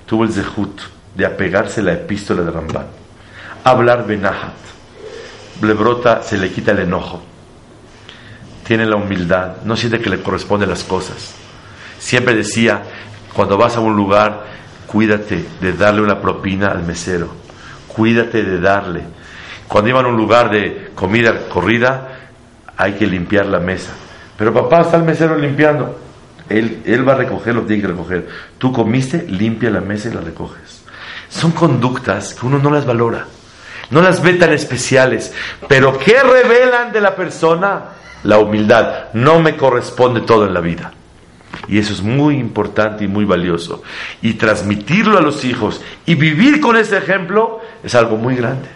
tuvo 0.06 0.24
el 0.24 0.32
zehut 0.32 0.82
de 1.16 1.26
apegarse 1.26 1.82
a 1.82 1.84
la 1.84 1.94
epístola 1.94 2.44
de 2.44 2.52
Ramban. 2.52 2.88
Hablar 3.66 4.08
benahat. 4.08 4.56
Le 5.62 5.74
brota, 5.74 6.24
se 6.24 6.38
le 6.38 6.50
quita 6.50 6.72
el 6.72 6.80
enojo. 6.80 7.29
Tiene 8.70 8.86
la 8.86 8.98
humildad, 8.98 9.64
no 9.66 9.76
siente 9.76 10.00
que 10.00 10.12
le 10.12 10.22
corresponden 10.22 10.70
las 10.70 10.84
cosas. 10.84 11.34
Siempre 11.98 12.36
decía, 12.36 12.84
cuando 13.34 13.58
vas 13.58 13.76
a 13.76 13.80
un 13.80 13.96
lugar, 13.96 14.46
cuídate 14.86 15.44
de 15.60 15.74
darle 15.74 16.04
una 16.04 16.22
propina 16.22 16.68
al 16.68 16.84
mesero. 16.84 17.34
Cuídate 17.88 18.44
de 18.44 18.60
darle. 18.60 19.02
Cuando 19.68 19.90
iban 19.90 20.06
a 20.06 20.10
un 20.10 20.18
lugar 20.18 20.52
de 20.52 20.92
comida 20.94 21.48
corrida, 21.50 22.10
hay 22.78 22.94
que 22.94 23.08
limpiar 23.08 23.48
la 23.48 23.60
mesa. 23.60 23.90
Pero 24.38 24.54
papá, 24.54 24.82
está 24.82 24.98
el 24.98 25.04
mesero 25.04 25.36
limpiando. 25.36 26.00
Él, 26.48 26.84
él 26.86 27.10
va 27.10 27.14
a 27.14 27.18
recoger 27.18 27.56
lo 27.56 27.62
que 27.62 27.70
tiene 27.70 27.82
que 27.82 27.88
recoger. 27.88 28.30
Tú 28.60 28.72
comiste, 28.72 29.26
limpia 29.28 29.72
la 29.72 29.82
mesa 29.82 30.10
y 30.10 30.14
la 30.14 30.22
recoges. 30.22 30.84
Son 31.28 31.54
conductas 31.54 32.36
que 32.36 32.46
uno 32.46 32.60
no 32.60 32.70
las 32.70 32.86
valora. 32.86 33.26
No 33.90 34.00
las 34.00 34.22
ve 34.22 34.34
tan 34.34 34.54
especiales. 34.54 35.34
Pero 35.68 35.98
¿qué 35.98 36.22
revelan 36.22 36.92
de 36.92 37.02
la 37.02 37.16
persona? 37.16 37.98
La 38.24 38.40
humildad. 38.40 39.14
No 39.14 39.40
me 39.40 39.56
corresponde 39.56 40.22
todo 40.22 40.46
en 40.46 40.54
la 40.54 40.62
vida. 40.62 40.94
Y 41.68 41.78
eso 41.78 41.94
es 41.94 42.02
muy 42.02 42.36
importante 42.36 43.04
y 43.04 43.08
muy 43.08 43.26
valioso. 43.26 43.84
Y 44.22 44.34
transmitirlo 44.34 45.18
a 45.18 45.22
los 45.22 45.46
hijos 45.46 45.82
y 46.06 46.16
vivir 46.16 46.60
con 46.60 46.78
ese 46.78 46.98
ejemplo 46.98 47.60
es 47.84 47.96
algo 47.96 48.18
muy 48.18 48.36
grande. 48.36 48.70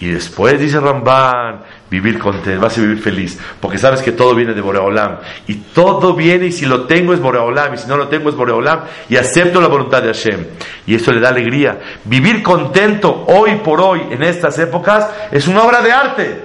Y 0.00 0.08
después 0.08 0.58
dice 0.58 0.80
Ramban, 0.80 1.60
vivir 1.88 2.18
contento, 2.18 2.60
vas 2.60 2.76
a 2.76 2.80
vivir 2.80 2.98
feliz, 2.98 3.38
porque 3.60 3.78
sabes 3.78 4.02
que 4.02 4.10
todo 4.10 4.34
viene 4.34 4.52
de 4.52 4.60
Boreolam. 4.60 5.18
Y 5.46 5.54
todo 5.54 6.14
viene 6.14 6.46
y 6.46 6.52
si 6.52 6.66
lo 6.66 6.84
tengo 6.84 7.14
es 7.14 7.20
Boreolam 7.20 7.74
y 7.74 7.78
si 7.78 7.86
no 7.86 7.96
lo 7.96 8.08
tengo 8.08 8.28
es 8.28 8.34
Boreolam 8.34 8.80
y 9.08 9.16
acepto 9.16 9.60
la 9.60 9.68
voluntad 9.68 10.02
de 10.02 10.08
Hashem. 10.08 10.46
Y 10.86 10.96
eso 10.96 11.12
le 11.12 11.20
da 11.20 11.28
alegría. 11.28 11.78
Vivir 12.04 12.42
contento 12.42 13.24
hoy 13.28 13.56
por 13.56 13.80
hoy 13.80 14.02
en 14.10 14.22
estas 14.22 14.58
épocas 14.58 15.08
es 15.30 15.46
una 15.46 15.62
obra 15.62 15.80
de 15.80 15.92
arte. 15.92 16.43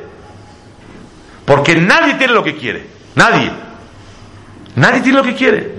Porque 1.50 1.76
nadie 1.76 2.14
tiene 2.14 2.34
lo 2.34 2.44
que 2.44 2.56
quiere. 2.56 2.86
Nadie. 3.16 3.50
Nadie 4.76 5.02
tiene 5.02 5.18
lo 5.18 5.24
que 5.24 5.34
quiere. 5.34 5.74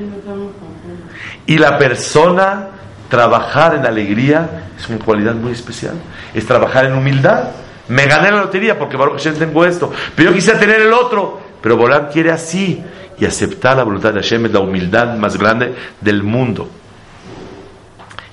Y 1.47 1.59
la 1.59 1.79
persona 1.79 2.71
trabajar 3.09 3.77
en 3.77 3.87
alegría 3.87 4.65
es 4.77 4.89
una 4.89 4.99
cualidad 4.99 5.37
muy 5.37 5.53
especial. 5.53 5.95
Es 6.35 6.45
trabajar 6.45 6.87
en 6.87 6.95
humildad. 6.95 7.51
Me 7.87 8.07
gané 8.07 8.33
la 8.33 8.39
lotería 8.39 8.77
porque 8.77 8.97
Baruch 8.97 9.19
Hashem 9.19 9.37
tengo 9.37 9.65
esto, 9.65 9.93
pero 10.17 10.31
yo 10.31 10.35
quisiera 10.35 10.59
tener 10.59 10.81
el 10.81 10.93
otro. 10.93 11.41
Pero 11.63 11.77
Bolam 11.77 12.09
quiere 12.09 12.33
así 12.33 12.83
y 13.17 13.25
aceptar 13.25 13.77
la 13.77 13.85
voluntad 13.85 14.13
de 14.13 14.23
Hashem 14.23 14.47
es 14.47 14.53
la 14.53 14.59
humildad 14.59 15.15
más 15.19 15.39
grande 15.39 15.73
del 16.01 16.25
mundo. 16.25 16.69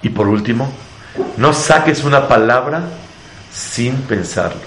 Y 0.01 0.09
por 0.09 0.27
último, 0.27 0.73
no 1.37 1.53
saques 1.53 2.03
una 2.03 2.27
palabra 2.27 2.81
sin 3.51 3.93
pensarlo. 4.01 4.61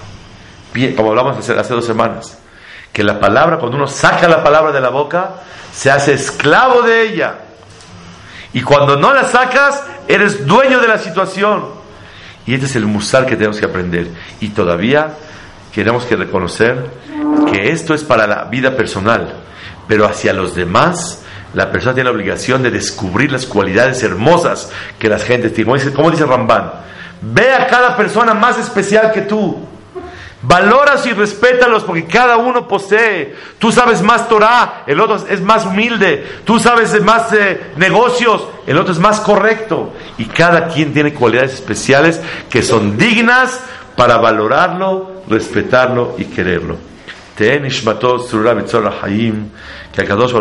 Como 0.95 1.09
hablamos 1.09 1.37
hace, 1.37 1.51
hace 1.51 1.73
dos 1.73 1.85
semanas, 1.85 2.37
que 2.93 3.03
la 3.03 3.19
palabra, 3.19 3.57
cuando 3.57 3.77
uno 3.77 3.87
saca 3.87 4.27
la 4.27 4.43
palabra 4.43 4.71
de 4.71 4.81
la 4.81 4.89
boca, 4.89 5.35
se 5.73 5.89
hace 5.89 6.13
esclavo 6.13 6.81
de 6.81 7.03
ella. 7.03 7.35
Y 8.53 8.61
cuando 8.61 8.97
no 8.97 9.13
la 9.13 9.23
sacas, 9.25 9.83
eres 10.07 10.45
dueño 10.45 10.79
de 10.79 10.87
la 10.87 10.97
situación. 10.97 11.65
Y 12.45 12.53
este 12.53 12.65
es 12.65 12.75
el 12.75 12.85
musar 12.85 13.25
que 13.25 13.35
tenemos 13.35 13.59
que 13.59 13.65
aprender. 13.65 14.07
Y 14.39 14.49
todavía 14.49 15.13
queremos 15.71 16.03
que 16.05 16.15
reconocer 16.15 16.85
que 17.51 17.71
esto 17.71 17.93
es 17.93 18.03
para 18.03 18.27
la 18.27 18.43
vida 18.45 18.75
personal, 18.75 19.33
pero 19.87 20.05
hacia 20.05 20.33
los 20.33 20.53
demás, 20.53 21.23
la 21.53 21.71
persona 21.71 21.93
tiene 21.93 22.09
la 22.09 22.15
obligación 22.15 22.61
de 22.63 22.71
descubrir 22.71 23.31
las 23.31 23.45
cualidades 23.45 24.03
hermosas 24.03 24.69
que 24.99 25.07
la 25.07 25.19
gente 25.19 25.49
tiene. 25.49 25.65
Como 25.65 25.77
dice, 25.77 25.93
como 25.93 26.11
dice 26.11 26.25
Ramban, 26.25 26.71
ve 27.21 27.53
a 27.53 27.67
cada 27.67 27.95
persona 27.95 28.33
más 28.33 28.57
especial 28.57 29.11
que 29.13 29.21
tú. 29.21 29.70
Valoras 30.43 31.05
y 31.05 31.13
respétalos 31.13 31.83
porque 31.83 32.05
cada 32.05 32.37
uno 32.37 32.67
posee. 32.67 33.35
Tú 33.59 33.71
sabes 33.71 34.01
más 34.01 34.27
Torah, 34.27 34.83
el 34.87 34.99
otro 34.99 35.17
es 35.27 35.41
más 35.41 35.65
humilde. 35.65 36.25
Tú 36.45 36.59
sabes 36.59 36.99
más 37.03 37.31
eh, 37.33 37.71
negocios, 37.77 38.47
el 38.65 38.77
otro 38.77 38.91
es 38.91 38.99
más 38.99 39.19
correcto. 39.19 39.93
Y 40.17 40.25
cada 40.25 40.67
quien 40.67 40.93
tiene 40.93 41.13
cualidades 41.13 41.53
especiales 41.53 42.19
que 42.49 42.63
son 42.63 42.97
dignas 42.97 43.61
para 43.95 44.17
valorarlo, 44.17 45.21
respetarlo 45.29 46.15
y 46.17 46.25
quererlo. 46.25 46.77
Que 47.37 47.53
Akadosh 50.01 50.33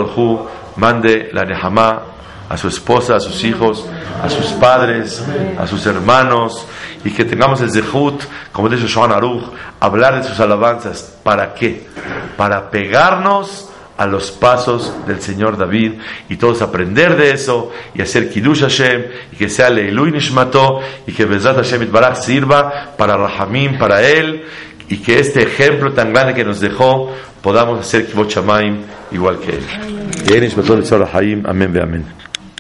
mande 0.77 1.31
la 1.33 1.45
Nehama 1.45 2.03
a 2.51 2.57
su 2.57 2.67
esposa, 2.67 3.17
a 3.17 3.21
sus 3.21 3.45
hijos, 3.45 3.87
a 4.23 4.29
sus 4.29 4.47
padres, 4.47 5.25
a 5.57 5.69
sus 5.69 5.87
hermanos, 5.87 6.67
y 7.05 7.11
que 7.13 7.25
tengamos 7.25 7.61
el 7.61 7.71
zehut, 7.71 8.23
como 8.51 8.69
dice 8.69 8.89
Shohan 8.89 9.13
Aruch, 9.13 9.45
hablar 9.79 10.21
de 10.21 10.29
sus 10.29 10.39
alabanzas. 10.41 11.17
¿Para 11.23 11.55
qué? 11.55 11.87
Para 12.37 12.69
pegarnos 12.69 13.71
a 13.97 14.07
los 14.07 14.33
pasos 14.33 14.93
del 15.07 15.21
Señor 15.21 15.59
David 15.59 15.93
y 16.29 16.37
todos 16.39 16.61
aprender 16.61 17.17
de 17.17 17.31
eso 17.33 17.71
y 17.95 18.03
hacer 18.03 18.31
Kiddush 18.31 18.63
Hashem 18.63 19.05
y 19.31 19.37
que 19.37 19.49
sea 19.49 19.71
Leilui 19.71 20.11
Nishmato 20.11 20.81
y 21.07 21.13
que 21.13 21.27
Bezrat 21.27 21.57
Hashem 21.57 21.83
Itbarach 21.85 22.17
sirva 22.17 22.95
para 22.97 23.17
Rahamim, 23.17 23.79
para 23.79 24.03
él 24.03 24.45
y 24.89 24.97
que 24.97 25.21
este 25.21 25.45
ejemplo 25.45 25.93
tan 25.93 26.13
grande 26.13 26.35
que 26.35 26.45
nos 26.45 26.59
dejó 26.59 27.15
podamos 27.43 27.79
hacer 27.79 28.07
Kibot 28.07 28.35
igual 29.13 29.39
que 29.39 29.53
él. 29.53 29.67
Amén, 31.47 31.79
amén. 31.79 32.21